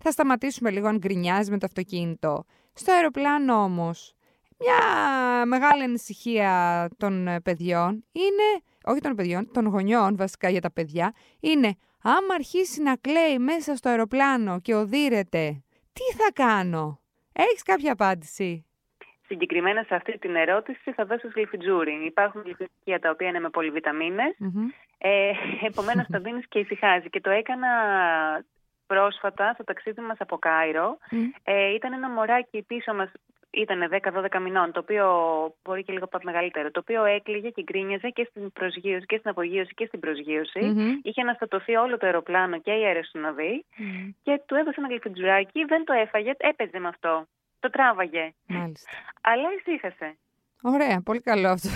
Θα 0.00 0.10
σταματήσουμε 0.10 0.70
λίγο 0.70 0.88
αν 0.88 0.96
γκρινιάζει 0.96 1.50
με 1.50 1.58
το 1.58 1.66
αυτοκίνητο. 1.66 2.44
Στο 2.72 2.92
αεροπλάνο 2.92 3.54
όμως, 3.62 4.14
μια 4.58 5.46
μεγάλη 5.46 5.82
ανησυχία 5.82 6.88
των 6.96 7.28
ε, 7.28 7.40
παιδιών 7.40 8.04
είναι, 8.12 8.62
όχι 8.84 9.00
των 9.00 9.14
παιδιών, 9.14 9.50
των 9.52 9.66
γονιών 9.66 10.16
βασικά 10.16 10.48
για 10.48 10.60
τα 10.60 10.72
παιδιά, 10.72 11.14
είναι 11.40 11.74
άμα 12.02 12.34
αρχίσει 12.34 12.82
να 12.82 12.96
κλαίει 12.96 13.38
μέσα 13.38 13.76
στο 13.76 13.88
αεροπλάνο 13.88 14.60
και 14.60 14.74
οδύρεται, 14.74 15.62
τι 15.92 16.16
θα 16.16 16.32
κάνω. 16.32 17.00
Έχεις 17.32 17.62
κάποια 17.62 17.92
απάντηση; 17.92 18.64
Συγκεκριμένα 19.30 19.82
σε 19.82 19.94
αυτή 19.94 20.18
την 20.18 20.36
ερώτηση 20.36 20.92
θα 20.92 21.04
δώσω 21.04 21.28
γλυφιτζούρι. 21.34 22.04
Υπάρχουν 22.06 22.42
γλυφιτζούρια 22.42 22.98
τα 23.00 23.10
οποία 23.10 23.28
είναι 23.28 23.40
με 23.40 23.50
πολυβιταμίνες, 23.50 24.36
Mm-hmm. 24.40 24.66
ε, 24.98 25.30
επομένως 25.70 26.06
τα 26.10 26.18
δίνεις 26.18 26.46
και 26.48 26.58
ησυχάζει. 26.58 27.08
Και 27.10 27.20
το 27.20 27.30
έκανα 27.30 27.68
πρόσφατα 28.86 29.52
στο 29.54 29.64
ταξίδι 29.64 30.00
μας 30.00 30.16
από 30.20 30.36
Κάιρο. 30.38 30.98
Mm. 31.10 31.16
Ε, 31.44 31.74
ήταν 31.74 31.92
ένα 31.92 32.08
μωράκι 32.10 32.62
πίσω 32.62 32.94
μας, 32.94 33.10
ήταν 33.50 33.88
10-12 33.90 34.40
μηνών, 34.40 34.72
το 34.72 34.80
οποίο 34.80 35.06
μπορεί 35.64 35.82
και 35.84 35.92
λίγο 35.92 36.08
μεγαλύτερο, 36.22 36.70
το 36.70 36.80
οποίο 36.80 37.04
έκλαιγε 37.04 37.50
και 37.50 37.62
γκρίνιαζε 37.62 38.08
και 38.08 38.26
στην 38.30 38.52
προσγείωση 38.52 39.06
και 39.06 39.16
στην 39.16 39.30
απογείωση 39.30 39.74
και 39.74 39.86
στην 39.86 40.00
προσγείωση. 40.00 40.60
Mm-hmm. 40.62 40.92
Είχε 41.02 41.20
αναστατωθεί 41.20 41.74
όλο 41.76 41.96
το 41.96 42.06
αεροπλάνο 42.06 42.60
και 42.60 42.72
η 42.72 42.84
αεροσυνοδή 42.84 43.64
Mm. 43.78 44.14
και 44.22 44.40
του 44.46 44.54
έδωσε 44.54 44.76
ένα 44.78 44.88
γλυφιτζουράκι, 44.88 45.64
δεν 45.64 45.84
το 45.84 45.92
έφαγε, 45.92 46.32
έπαιζε 46.36 46.78
με 46.78 46.88
αυτό. 46.88 47.26
Το 47.60 47.70
τράβαγε. 47.70 48.34
Μάλιστα. 48.46 48.90
Αλλά 49.20 49.48
ησύχασε. 49.58 50.18
Ωραία, 50.62 51.00
πολύ 51.04 51.20
καλό 51.20 51.48
αυτό. 51.48 51.68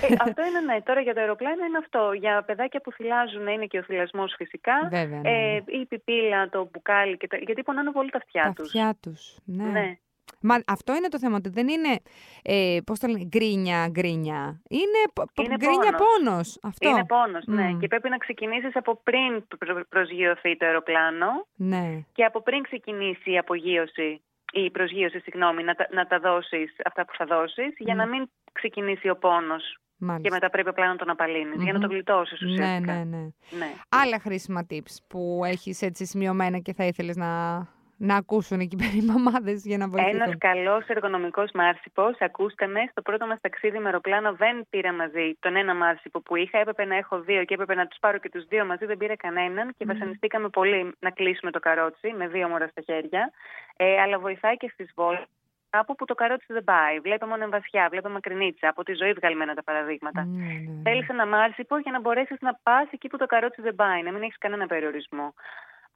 Ε, 0.00 0.14
αυτό 0.20 0.42
είναι 0.46 0.60
ναι. 0.60 0.82
Τώρα 0.82 1.00
για 1.00 1.14
το 1.14 1.20
αεροπλάνο 1.20 1.64
είναι 1.64 1.78
αυτό. 1.78 2.12
Για 2.12 2.42
παιδάκια 2.42 2.80
που 2.80 2.92
θυλάζουν 2.92 3.46
είναι 3.46 3.66
και 3.66 3.78
ο 3.78 3.82
θυλασμός 3.82 4.34
φυσικά. 4.36 4.72
Βέβαια, 4.90 5.20
ναι, 5.20 5.30
Ε, 5.30 5.62
ναι. 5.66 5.78
η 5.80 5.86
πιπίλα, 5.86 6.48
το 6.48 6.68
μπουκάλι. 6.72 7.16
Και 7.16 7.26
τα... 7.26 7.36
Γιατί 7.36 7.62
πονάνε 7.62 7.90
πολύ 7.92 8.10
τα 8.10 8.18
αυτιά 8.18 8.42
Τα 8.42 8.52
τους. 8.52 8.66
αυτιά 8.66 8.96
τους. 9.02 9.36
Ναι. 9.44 9.64
Ναι. 9.64 9.98
Μα 10.40 10.62
αυτό 10.66 10.94
είναι 10.94 11.08
το 11.08 11.18
θέμα, 11.18 11.36
ότι 11.36 11.48
δεν 11.48 11.68
είναι, 11.68 12.00
ε, 12.42 12.78
πώς 12.86 12.98
το 12.98 13.06
λένε, 13.06 13.24
γκρίνια, 13.24 13.88
γκρίνια. 13.90 14.60
Είναι, 14.68 15.00
πο- 15.14 15.24
πο- 15.34 15.42
Είναι 15.42 15.54
γκρίνια 15.56 15.92
πόνος. 15.92 16.24
πόνος. 16.24 16.58
Αυτό. 16.62 16.88
Είναι 16.88 17.04
πόνος, 17.04 17.46
ναι. 17.46 17.62
Μμ. 17.72 17.78
Και 17.78 17.86
πρέπει 17.88 18.08
να 18.08 18.16
ξεκινήσεις 18.16 18.76
από 18.76 19.00
πριν 19.02 19.46
προ- 19.58 19.86
προσγειωθεί 19.88 20.56
το 20.56 20.66
αεροπλάνο 20.66 21.46
Ναι. 21.54 22.00
και 22.12 22.24
από 22.24 22.42
πριν 22.42 22.62
ξεκινήσει 22.62 23.30
η 23.32 23.38
απογείωση, 23.38 24.22
η 24.52 24.70
προσγείωση, 24.70 25.20
συγγνώμη, 25.20 25.62
να 25.62 25.74
τα, 25.74 25.86
να 25.90 26.06
τα 26.06 26.18
δώσεις 26.18 26.76
αυτά 26.84 27.04
που 27.04 27.12
θα 27.18 27.24
δώσεις, 27.24 27.74
για 27.78 27.94
Μμ. 27.94 27.98
να 27.98 28.06
μην 28.06 28.30
ξεκινήσει 28.52 29.08
ο 29.08 29.16
πόνος 29.16 29.78
Μάλιστα. 29.98 30.28
και 30.28 30.34
μετά 30.34 30.50
πρέπει 30.50 30.68
απλά 30.68 30.86
να 30.88 30.96
τον 30.96 31.10
απαλύνεις, 31.10 31.62
για 31.62 31.72
να 31.72 31.78
Μμμ. 31.78 31.84
το 31.86 31.92
γλιτώσεις 31.94 32.40
Ναι, 32.40 32.50
ουσιαστικά. 32.52 32.92
ναι, 32.92 33.04
ναι. 33.04 33.16
ναι. 33.58 33.72
Άλλα 33.88 34.18
χρήσιμα 34.20 34.66
tips 34.70 34.96
που 35.08 35.42
έχεις 35.44 35.82
έτσι 35.82 36.04
σημειωμένα 36.06 36.58
και 36.58 36.72
θα 36.72 36.84
ήθελες 36.84 37.16
να, 37.16 37.58
να 37.96 38.16
ακούσουν 38.16 38.60
εκεί 38.60 38.76
πέρα 38.80 38.92
οι 38.94 39.04
μαμάδες 39.04 39.64
για 39.64 39.78
να 39.78 39.88
βοηθήσουν. 39.88 40.20
Ένας 40.20 40.34
καλός 40.38 40.86
εργονομικός 40.86 41.50
μάρσιπος, 41.54 42.16
ακούστε 42.20 42.66
με, 42.66 42.80
στο 42.90 43.02
πρώτο 43.02 43.26
μας 43.26 43.40
ταξίδι 43.40 43.78
με 43.78 43.84
αεροπλάνο 43.84 44.34
δεν 44.34 44.66
πήρα 44.70 44.92
μαζί 44.92 45.36
τον 45.40 45.56
ένα 45.56 45.74
μάρσιπο 45.74 46.20
που 46.20 46.36
είχα. 46.36 46.58
Έπρεπε 46.58 46.84
να 46.84 46.96
έχω 46.96 47.20
δύο 47.20 47.44
και 47.44 47.54
έπρεπε 47.54 47.74
να 47.74 47.86
τους 47.86 47.98
πάρω 48.00 48.18
και 48.18 48.28
τους 48.28 48.44
δύο 48.44 48.64
μαζί. 48.64 48.86
Δεν 48.86 48.96
πήρα 48.96 49.16
κανέναν 49.16 49.74
και 49.76 49.84
Μμμ. 49.84 49.92
βασανιστήκαμε 49.92 50.48
πολύ 50.48 50.94
να 50.98 51.10
κλείσουμε 51.10 51.50
το 51.50 51.58
καρότσι 51.58 52.12
με 52.16 52.28
δύο 52.28 52.48
μωρά 52.48 52.66
στα 52.68 52.82
χέρια. 52.82 53.32
Ε, 53.76 54.00
αλλά 54.00 54.18
βοηθάει 54.18 54.56
και 54.56 54.70
στις 54.72 54.92
βόλτε. 54.94 55.26
Από 55.70 55.94
που 55.94 56.04
το 56.04 56.14
καρότσι 56.14 56.52
δεν 56.52 56.64
πάει. 56.64 56.98
Βλέπουμε 57.00 57.30
μόνο 57.30 57.44
εμβασιά, 57.44 57.88
βλέπουμε 57.90 58.12
μακρινίτσα. 58.12 58.68
Από 58.68 58.82
τη 58.82 58.94
ζωή 58.94 59.12
βγαλμένα 59.12 59.54
τα 59.54 59.62
παραδείγματα. 59.62 60.24
Ναι, 60.24 60.44
ναι, 60.44 60.52
ναι. 60.52 60.82
Θέλεις 60.82 61.08
ένα 61.08 61.26
μάρσιπο 61.26 61.78
για 61.78 61.92
να 61.92 62.00
μπορέσεις 62.00 62.36
να 62.40 62.60
πας 62.62 62.88
εκεί 62.90 63.08
που 63.08 63.16
το 63.16 63.26
καρότσι 63.26 63.62
δεν 63.62 63.74
πάει, 63.74 64.02
να 64.02 64.12
μην 64.12 64.22
έχεις 64.22 64.38
κανένα 64.38 64.66
περιορισμό. 64.66 65.34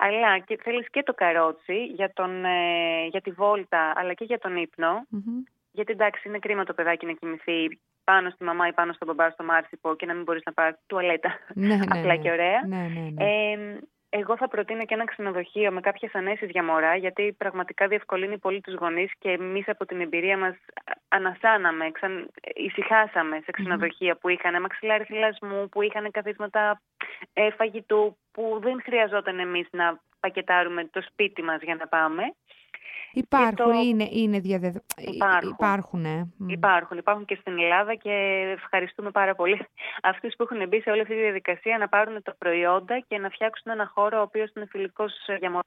Αλλά 0.03 0.39
και 0.39 0.59
θέλεις 0.63 0.91
και 0.91 1.03
το 1.03 1.15
καρότσι 1.15 1.85
για, 1.85 2.13
τον, 2.13 2.45
ε, 2.45 3.07
για 3.11 3.21
τη 3.21 3.31
βόλτα 3.31 3.93
αλλά 3.97 4.15
και 4.15 4.25
για 4.25 4.39
τον 4.39 4.57
ύπνο. 4.57 5.07
Μμμ. 5.09 5.43
Γιατί 5.73 5.93
εντάξει, 5.93 6.29
είναι 6.29 6.39
κρίμα 6.39 6.65
το 6.65 6.75
παιδάκι 6.75 7.07
να 7.07 7.13
κοιμηθεί 7.13 7.81
πάνω 8.05 8.31
στη 8.31 8.45
μαμά 8.45 8.69
ή 8.69 8.73
πάνω 8.73 8.93
στον 8.93 9.09
μπαμπά 9.09 9.31
στο 9.31 9.45
μάρσιπο 9.45 9.97
και 9.97 10.07
να 10.07 10.15
μην 10.15 10.23
μπορείς 10.23 10.43
να 10.45 10.53
πάρεις 10.53 10.77
τουαλέτα. 10.87 11.39
Ναι, 11.55 11.75
ναι, 11.75 11.85
Απλά 11.95 12.15
ναι. 12.15 12.17
και 12.17 12.31
ωραία. 12.31 12.67
Ναι, 12.67 12.77
ναι, 12.77 13.11
ναι. 13.11 13.25
Ε, 13.25 13.79
εγώ 14.11 14.37
θα 14.37 14.49
προτείνω 14.49 14.85
και 14.85 14.95
ένα 14.95 15.05
ξενοδοχείο 15.05 15.71
με 15.73 15.81
κάποιες 15.81 16.15
ανέσεις 16.15 16.51
για 16.51 16.65
μωρά, 16.65 16.97
γιατί 16.97 17.35
πραγματικά 17.39 17.87
διευκολύνει 17.89 18.39
πολύ 18.39 18.61
τους 18.61 18.75
γονείς 18.75 19.13
και 19.19 19.31
εμείς 19.31 19.69
από 19.69 19.87
την 19.87 20.01
εμπειρία 20.01 20.39
μας 20.39 20.57
ανασάναμε, 21.09 21.91
ξαν... 21.91 22.31
ησυχάσαμε 22.55 23.41
σε 23.45 23.51
ξενοδοχεία 23.51 24.17
που 24.17 24.29
είχαν 24.29 24.61
μαξιλάρι 24.61 25.05
θυλασμού, 25.05 25.69
που 25.69 25.83
είχαν 25.83 26.11
καθίσματα 26.11 26.81
ε, 27.33 27.51
φαγητού, 27.51 28.17
που 28.33 28.59
δεν 28.63 28.81
χρειαζόταν 28.83 29.39
εμείς 29.39 29.69
να 29.71 30.01
πακετάρουμε 30.21 30.85
το 30.85 31.03
σπίτι 31.03 31.43
μας 31.43 31.63
για 31.63 31.75
να 31.75 31.89
πάμε. 31.89 32.23
Υπάρχουν, 33.13 33.55
το- 33.57 33.71
είναι, 33.71 34.09
είναι 34.11 34.39
διαδεδο... 34.39 34.81
Υπάρχουν. 34.97 35.49
Υπάρχουν, 35.51 36.05
ε. 36.05 36.29
Μμ. 36.39 36.49
Υπάρχουν, 36.49 36.99
υπάρχουν 36.99 37.25
και 37.25 37.39
στην 37.41 37.59
Ελλάδα 37.59 37.95
και 37.95 38.11
ευχαριστούμε 38.57 39.11
πάρα 39.11 39.35
πολύ 39.35 39.67
αυτούς 40.11 40.35
που 40.37 40.43
έχουν 40.51 40.69
μπει 40.69 40.81
σε 40.81 40.91
όλη 40.91 41.01
αυτή 41.01 41.15
τη 41.15 41.21
διαδικασία 41.21 41.79
να 41.79 41.89
πάρουν 41.89 42.23
τα 42.23 42.35
προϊόντα 42.39 43.05
και 43.09 43.19
να 43.19 43.29
φτιάξουν 43.31 43.73
ένα 43.73 43.91
χώρο 43.95 44.19
ο 44.19 44.23
οποίος 44.23 44.53
είναι 44.57 44.67
φιλικός 44.71 45.13
για 45.39 45.51
μωρά. 45.51 45.63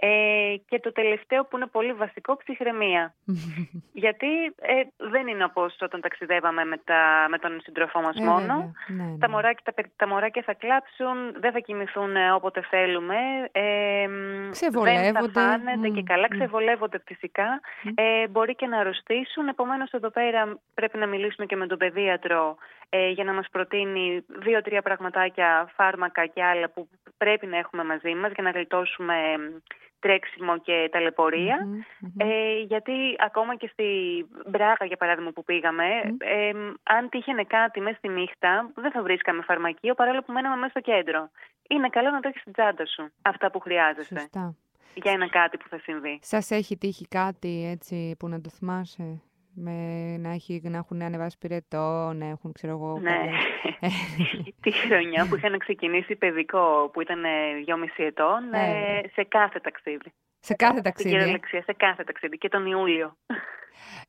Ε, 0.00 0.54
και 0.68 0.80
το 0.80 0.92
τελευταίο 0.92 1.44
που 1.44 1.56
είναι 1.56 1.66
πολύ 1.66 1.92
βασικό, 1.92 2.36
ψυχραιμία. 2.36 3.14
Γιατί 4.02 4.26
ε, 4.44 4.74
δεν 4.96 5.26
είναι 5.26 5.44
όπως 5.44 5.76
όταν 5.80 6.00
ταξιδεύαμε 6.00 6.64
με, 6.64 6.76
τα, 6.84 7.26
με 7.30 7.38
τον 7.38 7.60
συντροφό 7.62 8.00
μας 8.00 8.16
Ε, 8.16 8.24
μόνο. 8.24 8.40
βέβαια. 8.40 8.72
Ναι, 8.88 9.02
ναι. 9.12 9.18
Τα 9.18 9.30
μωράκια, 9.30 9.60
τα, 9.64 9.72
παι- 9.72 9.90
τα 9.96 10.08
μωράκια 10.08 10.42
θα 10.46 10.54
κλάψουν, 10.54 11.40
δεν 11.40 11.52
θα 11.52 11.58
κοιμηθούν 11.58 12.16
ε, 12.16 12.32
όποτε 12.32 12.60
θέλουμε. 12.70 13.14
Ε, 13.52 14.06
μ, 14.08 14.50
Ξεβολεύονται. 14.50 15.12
Δεν 15.12 15.30
θα 15.32 15.40
φάνεται 15.40 15.88
και 15.88 16.00
Μμ, 16.00 16.04
καλά, 16.04 16.26
μμ. 16.32 16.38
Ξεβολεύονται 16.58 17.00
φυσικά. 17.06 17.60
Μμ. 17.82 17.92
Ε, 17.94 18.28
μπορεί 18.28 18.54
και 18.54 18.66
να 18.66 18.78
αρρωστήσουν. 18.78 19.48
Επομένως 19.48 19.90
εδώ 19.90 20.10
πέρα 20.10 20.58
πρέπει 20.74 20.98
να 20.98 21.06
μιλήσουμε 21.06 21.46
και 21.46 21.56
με 21.56 21.66
τον 21.66 21.78
παιδίατρο 21.78 22.56
ε, 22.88 23.08
για 23.08 23.24
να 23.24 23.32
μας 23.32 23.46
προτείνει 23.50 24.24
δύο-τρία 24.28 24.82
πραγματάκια, 24.82 25.70
φάρμακα 25.74 26.26
και 26.26 26.44
άλλα 26.44 26.68
που 26.70 26.88
πρέπει 27.16 27.46
να 27.46 27.56
έχουμε 27.56 27.84
μαζί 27.84 28.14
μας 28.14 28.32
για 28.32 28.42
να 28.42 28.50
γλιτώσουμε 28.50 29.14
τρέξιμο 30.00 30.58
και 30.58 30.88
ταλαιπωρια 30.92 31.66
Ε, 32.16 32.58
γιατί 32.60 32.92
ακόμα 33.18 33.56
και 33.56 33.68
στη 33.72 33.88
Μπράγα, 34.46 34.86
για 34.86 34.96
παράδειγμα, 34.96 35.30
που 35.30 35.44
πήγαμε, 35.44 35.84
ε, 36.18 36.50
αν 36.82 37.08
τύχαινε 37.08 37.44
κάτι 37.44 37.80
μέσα 37.80 37.96
στη 37.96 38.08
νύχτα, 38.08 38.70
δεν 38.74 38.90
θα 38.90 39.02
βρίσκαμε 39.02 39.42
φαρμακείο, 39.42 39.94
παρόλο 39.94 40.22
που 40.22 40.32
μέναμε 40.32 40.56
μέσα 40.56 40.70
στο 40.70 40.80
κέντρο. 40.80 41.30
Είναι 41.68 41.88
καλό 41.88 42.10
να 42.10 42.20
το 42.20 42.28
έχεις 42.28 42.40
στην 42.40 42.52
τσάντα 42.52 42.86
σου 42.86 43.12
αυτά 43.22 43.50
που 43.50 43.60
χρειάζεσαι. 43.60 44.18
Σωστά. 44.18 44.54
Για 44.94 45.12
ένα 45.12 45.28
κάτι 45.28 45.56
που 45.56 45.68
θα 45.68 45.78
συμβεί. 45.78 46.18
Σας 46.22 46.50
έχει 46.50 46.76
τύχει 46.76 47.08
κάτι 47.08 47.68
έτσι 47.70 48.16
που 48.18 48.28
να 48.28 48.40
το 48.40 48.50
θυμάσαι; 48.50 49.22
Με 49.54 49.72
να, 50.16 50.30
έχει, 50.30 50.60
να 50.64 50.76
έχουν 50.76 51.02
ανεβάσει 51.02 51.38
πυρετό, 51.38 52.12
να 52.14 52.26
έχουν, 52.26 52.52
ξέρω 52.52 52.72
εγώ... 52.72 52.98
Ναι, 52.98 53.20
τη 54.62 54.72
χρονιά 54.72 55.26
που 55.28 55.36
είχαν 55.36 55.58
ξεκινήσει 55.58 56.16
παιδικό, 56.16 56.90
που 56.92 57.00
ήταν 57.00 57.22
δυόμιση 57.64 58.02
ετών, 58.02 58.52
ε. 58.52 59.00
σε 59.12 59.24
κάθε 59.24 59.60
ταξίδι. 59.60 60.12
Σε 60.40 60.54
κάθε 60.54 60.80
ταξίδι. 60.80 61.40
σε 61.64 61.72
κάθε 61.76 62.04
ταξίδι 62.04 62.38
και 62.38 62.48
τον 62.48 62.66
Ιούλιο. 62.66 63.16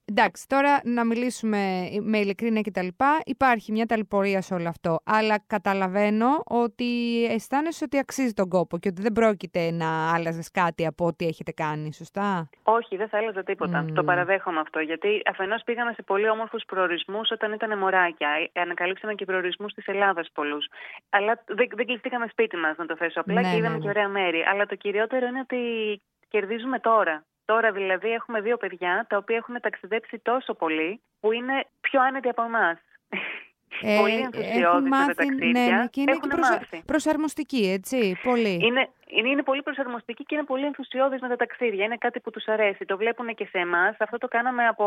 Εντάξει, 0.06 0.48
τώρα 0.48 0.80
να 0.84 1.06
μιλήσουμε 1.06 1.90
με 2.02 2.18
ειλικρίνεια 2.18 2.62
και 2.62 2.72
τα 2.72 2.84
λοιπά. 2.84 3.22
Υπάρχει 3.26 3.72
μια 3.72 3.86
ταλαιπωρία 3.86 4.42
σε 4.42 4.54
όλο 4.54 4.70
αυτό. 4.70 5.00
Αλλά 5.06 5.44
καταλαβαίνω 5.48 6.28
ότι 6.46 7.26
αισθάνεσαι 7.26 7.84
ότι 7.84 7.98
αξίζει 7.98 8.34
τον 8.34 8.50
κόπο 8.50 8.78
και 8.78 8.88
ότι 8.88 9.02
δεν 9.02 9.12
πρόκειται 9.12 9.72
να 9.72 10.14
άλλαζες 10.14 10.52
κάτι 10.52 10.86
από 10.86 11.06
ό,τι 11.06 11.26
έχετε 11.26 11.52
κάνει, 11.52 11.94
σωστά; 11.94 12.50
Όχι, 12.64 12.96
δεν 12.96 13.08
θα 13.08 13.18
άλλαζα 13.18 13.44
τίποτα. 13.44 13.86
Το 13.94 14.04
παραδέχομαι 14.04 14.60
αυτό. 14.60 14.80
Γιατί 14.80 15.22
αφενός 15.26 15.62
πήγαμε 15.66 15.94
σε 15.94 16.02
πολύ 16.02 16.30
όμορφους 16.30 16.64
προορισμούς 16.66 17.32
όταν 17.32 17.54
ήταν 17.54 17.78
μωράκια. 17.78 18.30
Ε, 18.54 18.62
ανακαλύψαμε 18.62 19.14
και 19.14 19.26
προορισμούς 19.26 19.74
της 19.74 19.88
Ελλάδας 19.88 20.30
πολλούς. 20.34 20.66
Αλλά 21.10 21.44
δεν, 21.46 21.68
δεν 21.76 21.86
κλειστήκαμε 21.86 22.28
σπίτι 22.32 22.58
μας, 22.58 22.78
να 22.78 22.86
το 22.86 22.96
θέσω 22.96 23.20
απλά 23.20 23.42
ναι, 23.42 23.52
και 23.52 23.58
είδαμε 23.58 23.76
ναι, 23.76 23.80
και 23.80 23.86
ναι. 23.86 23.90
ωραία 23.90 24.08
μέρη. 24.08 24.42
Αλλά 24.52 24.66
το 24.66 24.76
κυριότερο 24.76 25.28
είναι 25.28 25.40
ότι 25.40 25.62
κερδίζουμε 26.28 26.80
τώρα. 26.80 27.24
Τώρα 27.52 27.72
δηλαδή 27.72 28.10
έχουμε 28.10 28.42
δύο 28.42 28.58
παιδιά 28.58 29.06
τα 29.10 29.18
οποία 29.18 29.36
έχουν 29.36 29.62
ταξιδέψει 29.62 30.20
τόσο 30.20 30.54
πολύ 30.54 31.02
που 31.20 31.32
είναι 31.32 31.66
πιο 31.82 32.02
άνετοι 32.02 32.30
από 32.30 32.44
εμάς. 32.44 32.78
Ε, 33.82 33.98
πολύ 34.00 34.20
ενθουσιώδεις 34.20 34.90
με 34.90 34.98
τα 35.08 35.14
ταξίδια. 35.16 35.52
Ναι, 35.52 35.76
ναι, 35.76 35.88
και 35.88 36.02
είναι 36.02 36.12
έχουν 36.12 36.30
και 36.30 36.82
προσαρμοστικοί, 36.86 37.72
έτσι, 37.72 38.18
πολύ. 38.24 38.60
Είναι, 38.62 38.90
είναι, 39.18 39.30
είναι 39.30 39.44
πολύ 39.44 39.62
προσαρμοστικοί 39.62 40.24
και 40.24 40.36
είναι 40.36 40.44
πολύ 40.44 40.66
ενθουσιώδει 40.66 41.18
με 41.22 41.28
τα 41.28 41.36
ταξίδια. 41.36 41.84
Είναι 41.86 41.98
κάτι 41.98 42.20
που 42.20 42.32
τους 42.32 42.46
αρέσει. 42.48 42.86
Το 42.86 42.98
βλέπουν 42.98 43.36
και 43.36 43.46
σε 43.52 43.58
εμάς. 43.58 43.96
Αυτό 44.00 44.18
το 44.18 44.28
κάναμε 44.28 44.68
από 44.68 44.86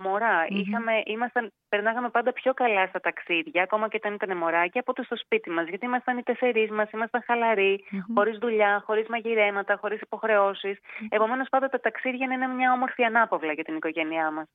μωρά. 0.00 0.44
Mm-hmm. 0.44 0.54
Είχαμε, 0.60 0.92
ήμασταν, 1.06 1.52
περνάγαμε 1.68 2.08
πάντα 2.08 2.32
πιο 2.32 2.54
καλά 2.54 2.86
στα 2.86 3.00
ταξίδια, 3.00 3.62
ακόμα 3.62 3.88
και 3.88 3.96
όταν 4.02 4.14
ήταν 4.14 4.36
μωράκια, 4.36 4.80
από 4.80 4.92
το 4.92 5.02
στο 5.02 5.16
σπίτι 5.16 5.50
μας. 5.50 5.68
Γιατί 5.68 5.84
ήμασταν 5.86 6.18
οι 6.18 6.22
τεσσερί 6.22 6.70
μας, 6.70 6.90
ήμασταν 6.90 7.22
χαλαροί, 7.26 7.84
mm-hmm. 7.84 8.14
χωρίς 8.14 8.38
δουλειά, 8.38 8.82
χωρίς 8.86 9.06
μαγειρέματα, 9.08 9.76
χωρίς 9.80 10.00
υποχρεώσεις. 10.00 10.76
Mm-hmm. 10.78 11.06
Επομένως, 11.08 11.48
πάντα 11.48 11.68
τα 11.68 11.80
ταξίδια 11.80 12.26
είναι 12.32 12.46
μια 12.46 12.72
όμορφη 12.72 13.04
ανάπαυλα 13.04 13.52
για 13.52 13.64
την 13.64 13.76
οικογένειά 13.76 14.30
μας. 14.30 14.46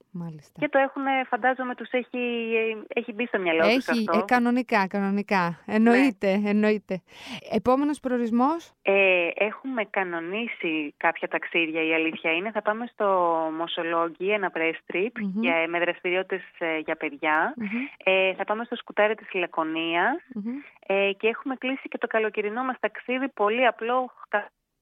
Και 0.60 0.70
το 0.70 0.78
έχουν, 0.78 1.04
φαντάζομαι, 1.30 1.76
τους 1.76 1.90
έχει, 1.92 2.22
έχει 2.88 3.14
μπει 3.14 3.26
στο 3.26 3.40
μυαλό 3.40 3.64
τους 3.76 3.90
αυτό. 3.90 4.18
Ε, 4.18 4.24
κανονικά, 4.26 4.88
κανονικά. 4.88 5.60
Εννοείται, 5.66 6.38
ναι. 6.38 6.50
εννοείται. 6.50 7.02
Επόμενος 7.52 8.00
προορισμός; 8.00 8.74
Ε, 8.82 8.99
έχουμε 9.34 9.84
κανονίσει 9.84 10.94
κάποια 10.98 11.28
ταξίδια, 11.28 11.84
η 11.84 11.94
αλήθεια 11.94 12.34
είναι. 12.34 12.52
Θα 12.52 12.62
πάμε 12.62 12.86
στο 12.94 13.06
Μοσολόγγι, 13.58 14.32
ένα 14.32 14.52
press 14.56 14.94
trip 14.94 15.12
για, 15.36 15.68
με 15.68 15.80
δραστηριότητες 15.80 16.42
ε, 16.58 16.78
για 16.78 16.96
παιδιά. 16.96 17.54
Ε, 18.04 18.34
θα 18.34 18.44
πάμε 18.44 18.64
στο 18.64 18.76
σκουτάρι 18.76 19.16
της 19.16 19.34
λακωνιας 19.34 20.18
ε, 20.88 21.12
και 21.18 21.28
έχουμε 21.28 21.56
κλείσει 21.56 21.88
και 21.88 21.98
το 21.98 22.08
καλοκαιρινό 22.08 22.64
μας 22.64 22.80
ταξίδι 22.80 23.30
πολύ 23.30 23.66
απλό 23.66 24.12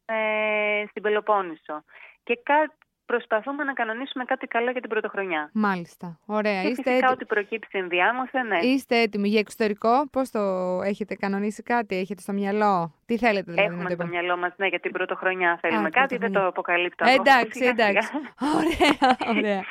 ε, 0.05 0.85
στην 0.89 1.01
Πελοπόννησο. 1.01 1.83
Και 2.23 2.39
κάτι 2.43 2.73
προσπαθούμε 3.11 3.63
να 3.63 3.73
κανονίσουμε 3.73 4.23
κάτι 4.23 4.47
καλό 4.47 4.69
για 4.71 4.81
την 4.81 4.89
πρωτοχρονιά. 4.89 5.49
Μάλιστα. 5.53 6.19
Ωραία. 6.25 6.61
Και 6.61 6.67
Είστε 6.67 6.81
φυσικά 6.83 7.05
έτοι... 7.05 7.13
ό,τι 7.13 7.25
προκύψει 7.25 7.77
ενδιάμεσα, 7.77 8.43
ναι. 8.43 8.57
Είστε 8.57 9.01
έτοιμοι 9.01 9.27
για 9.27 9.39
εξωτερικό; 9.39 10.07
Πώς 10.11 10.29
το 10.29 10.41
έχετε 10.83 11.15
κανονίσει 11.15 11.63
κάτι, 11.63 11.95
έχετε 11.95 12.21
στο 12.21 12.33
μυαλό; 12.33 12.93
Τι 13.05 13.17
θέλετε 13.17 13.51
δηλαδή 13.51 13.73
Έχουμε 13.73 13.89
στο 13.89 14.05
μυαλό 14.07 14.37
μας, 14.37 14.53
ναι, 14.57 14.67
για 14.67 14.79
την 14.79 14.91
πρωτοχρονιά 14.91 15.57
θέλουμε 15.61 15.87
Α, 15.87 15.89
κάτι, 15.89 16.17
δεν 16.17 16.31
το 16.31 16.47
αποκαλύπτω. 16.47 17.05
Εντάξει, 17.07 17.65
εντάξει. 17.65 18.09
ωραία, 18.57 19.17
ωραία. 19.37 19.63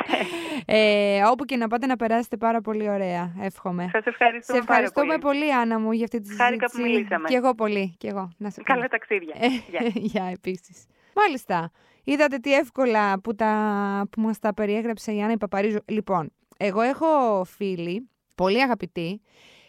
ε, 0.67 1.23
όπου 1.31 1.45
και 1.45 1.57
να 1.57 1.69
πάτε 1.69 1.87
να 1.87 1.97
περάσετε 1.97 2.37
πάρα 2.37 2.61
πολύ 2.61 2.89
ωραία, 2.91 3.33
εύχομαι. 3.41 3.89
Σας 3.93 4.05
ευχαριστούμε 4.07 4.59
Σε 4.59 4.65
ευχαριστούμε 4.69 5.19
πολύ. 5.19 5.39
πολύ, 5.41 5.55
Άννα 5.55 5.79
μου, 5.79 5.93
για 5.93 6.05
αυτή 6.05 6.19
τη 6.21 6.27
συζήτηση. 6.27 6.45
Χάρηκα 6.45 6.67
που 6.67 6.81
μιλήσαμε. 6.81 7.29
Και 7.29 7.37
εγώ 7.37 7.55
πολύ. 7.55 7.95
Και 7.99 8.09
εγώ. 8.09 8.33
Να 8.39 8.51
σε 8.51 8.63
Καλά 8.63 8.89
ταξίδια. 8.89 9.35
Γεια, 10.13 10.25
επίσης. 10.33 10.87
Μάλιστα. 11.15 11.71
Είδατε 12.09 12.39
τι 12.39 12.55
εύκολα 12.55 13.21
που, 13.21 13.35
τα, 13.35 14.09
που 14.11 14.21
μας 14.21 14.39
τα 14.39 14.55
περιέγραψε 14.55 15.13
η 15.13 15.23
Άννα 15.23 15.37
Παπαρίζου. 15.37 15.79
Λοιπόν, 15.87 16.31
εγώ 16.57 16.81
έχω 16.81 17.07
φίλη, 17.45 18.09
πολύ 18.35 18.63
αγαπητή, 18.63 19.21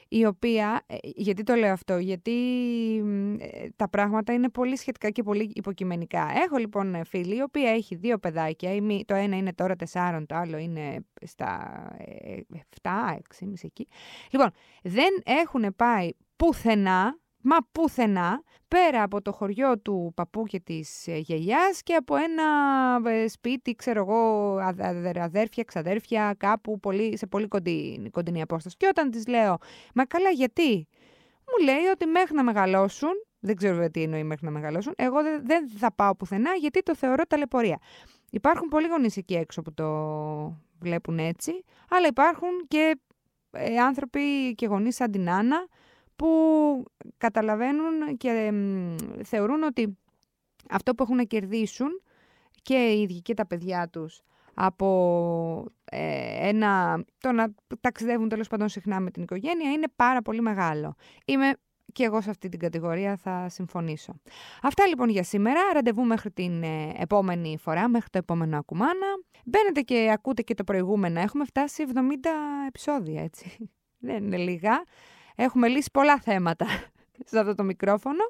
η 0.08 0.26
οποία, 0.26 0.84
ε, 0.88 0.98
γιατί 1.02 1.44
το 1.44 1.56
λέω 1.56 1.72
αυτό, 1.72 1.98
γιατί 1.98 2.34
ε, 3.40 3.68
τα 3.76 3.90
πράγματα 3.90 4.34
είναι 4.34 4.50
πολύ 4.50 4.78
σχετικά 4.78 5.10
και 5.10 5.24
πολύ 5.24 5.52
υποκειμενικά. 5.56 6.28
Έχω 6.46 6.58
λοιπόν 6.58 7.06
φίλη, 7.06 7.36
η 7.36 7.42
οποία 7.42 7.70
έχει 7.70 7.96
δύο 7.96 8.18
παιδάκια, 8.18 8.70
το 9.06 9.14
ένα 9.14 9.38
είναι 9.38 9.54
τώρα 9.54 9.76
τεσσάρων, 9.76 10.26
το 10.26 10.36
άλλο 10.36 10.58
είναι 10.58 11.06
στα 11.22 11.82
7, 12.00 12.04
ε, 12.24 13.20
6,5 13.40 13.54
εκεί. 13.62 13.88
Λοιπόν, 14.32 14.50
δεν 14.84 15.22
έχουν 15.24 15.76
πάει 15.76 16.10
πουθενά 16.36 17.20
μα 17.42 17.58
πουθενά, 17.72 18.44
πέρα 18.68 19.04
από 19.04 19.22
το 19.22 19.32
χωριό 19.32 19.80
του 19.80 20.12
παππού 20.16 20.44
και 20.44 20.60
της 20.60 21.08
ε, 21.08 21.18
γιαγιάς 21.18 21.82
και 21.84 21.96
από 21.96 22.16
ένα 22.16 22.44
ε, 23.12 23.28
σπίτι, 23.28 23.76
ξέρω 23.76 24.00
εγώ, 24.00 24.56
αδέρφια, 25.22 25.64
ξαδέρφια, 25.64 26.36
κάπου 26.38 26.80
πολύ, 26.80 27.18
σε 27.18 27.28
πολύ 27.28 27.48
κοντινή, 27.48 28.10
κοντινή 28.10 28.42
απόσταση. 28.42 28.76
Και 28.78 28.88
όταν 28.88 29.12
της 29.12 29.28
λέω, 29.28 29.58
μα 29.94 30.06
καλά 30.06 30.30
γιατί, 30.30 30.88
μου 31.48 31.66
λέει 31.66 31.86
ότι 31.94 32.06
μέχρι 32.06 32.36
να 32.36 32.44
μεγαλώσουν, 32.44 33.12
δεν 33.40 33.56
ξέρω 33.56 33.90
τι 33.90 34.02
εννοεί 34.02 34.24
μέχρι 34.24 34.46
να 34.46 34.52
μεγαλώσουν, 34.52 34.94
εγώ 34.96 35.18
δεν 35.44 35.70
θα 35.70 35.92
πάω 35.92 36.16
πουθενά 36.16 36.54
γιατί 36.54 36.84
το 36.84 36.96
θεωρώ 36.96 37.24
ταλαιπωρία. 37.24 37.80
Υπάρχουν 38.30 38.68
πολλοί 38.68 38.88
γονείς 38.88 39.18
εκεί 39.18 39.36
έξω 39.36 39.62
που 39.62 39.74
το 39.74 39.88
βλέπουν 40.80 41.20
έτσι, 41.20 41.64
αλλά 41.90 42.08
υπάρχουν 42.08 42.50
και 42.68 43.00
ε, 43.52 43.78
άνθρωποι 43.78 44.56
και 44.56 44.66
γονείς 44.66 44.96
σαν 44.96 45.12
την 45.12 45.30
Άννα, 45.30 45.68
που 46.18 46.30
καταλαβαίνουν 47.18 48.18
και 48.18 48.52
θεωρούν 49.24 49.64
ότι 49.64 49.98
αυτό 50.70 50.96
που 50.96 51.04
έχουν 51.04 51.16
να 51.16 51.24
κερδίσουν 51.24 52.02
και 52.62 52.76
οι 52.76 53.02
ίδιοι 53.02 53.22
και 53.22 53.34
τα 53.34 53.48
παιδιά 53.48 53.90
τους 53.90 54.22
από 54.54 55.66
ε, 55.86 56.48
ένα, 56.48 57.04
το 57.18 57.32
να 57.32 57.54
ταξιδεύουν 57.82 58.30
τέλος 58.30 58.48
πάντων 58.48 58.70
συχνά 58.70 59.00
με 59.00 59.12
την 59.12 59.24
οικογένεια 59.24 59.72
είναι 59.72 59.88
πάρα 59.96 60.22
πολύ 60.22 60.42
μεγάλο. 60.42 60.96
Είμαι 61.26 61.54
και 61.94 62.04
εγώ 62.04 62.22
σε 62.22 62.30
αυτή 62.30 62.50
την 62.50 62.60
κατηγορία 62.60 63.16
θα 63.16 63.50
συμφωνήσω. 63.50 64.22
Αυτά 64.62 64.88
λοιπόν 64.88 65.10
για 65.10 65.24
σήμερα. 65.24 65.60
Ραντεβού 65.74 66.04
μέχρι 66.04 66.32
την 66.32 66.64
ε, 66.64 66.94
επόμενη 66.98 67.58
φορά, 67.58 67.90
μέχρι 67.90 68.10
το 68.10 68.18
επόμενο 68.18 68.58
ακουμάνα. 68.58 69.08
Μπαίνετε 69.46 69.82
και 69.82 70.10
ακούτε 70.14 70.42
και 70.42 70.54
το 70.54 70.64
προηγούμενο. 70.64 71.20
Έχουμε 71.20 71.46
φτάσει 71.46 71.84
70 71.94 72.00
επεισόδια, 72.68 73.24
έτσι. 73.24 73.70
Δεν 74.08 74.24
είναι 74.24 74.38
λίγα. 74.38 74.84
Έχουμε 75.40 75.68
λύσει 75.68 75.90
πολλά 75.94 76.20
θέματα 76.20 76.66
σε 77.30 77.40
αυτό 77.40 77.56
το 77.56 77.64
μικρόφωνο. 77.64 78.24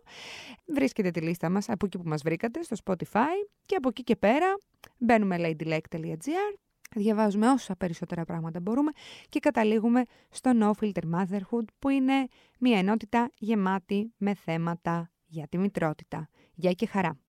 Βρίσκετε 0.65 1.11
τη 1.11 1.21
λίστα 1.21 1.49
μας 1.49 1.69
από 1.69 1.85
εκεί 1.85 1.97
που 1.97 2.07
μας 2.09 2.21
βρήκατε, 2.21 2.63
στο 2.63 2.75
Spotify 2.83 3.47
και 3.65 3.75
από 3.75 3.89
εκεί 3.89 4.03
και 4.03 4.15
πέρα 4.15 4.57
μπαίνουμε 4.97 5.35
ladylike.gr 5.39 6.57
διαβάζουμε 6.95 7.49
όσα 7.49 7.75
περισσότερα 7.75 8.25
πράγματα 8.25 8.59
μπορούμε 8.59 8.91
και 9.29 9.39
καταλήγουμε 9.39 10.03
στο 10.29 10.51
No 10.61 10.71
Filter 10.83 11.03
Motherhood 11.15 11.65
που 11.79 11.89
είναι 11.89 12.27
μια 12.59 12.77
ενότητα 12.77 13.31
γεμάτη 13.37 14.13
με 14.17 14.33
θέματα 14.33 15.11
για 15.25 15.47
τη 15.47 15.57
μητρότητα. 15.57 16.29
Γεια 16.53 16.71
και 16.71 16.85
χαρά! 16.87 17.17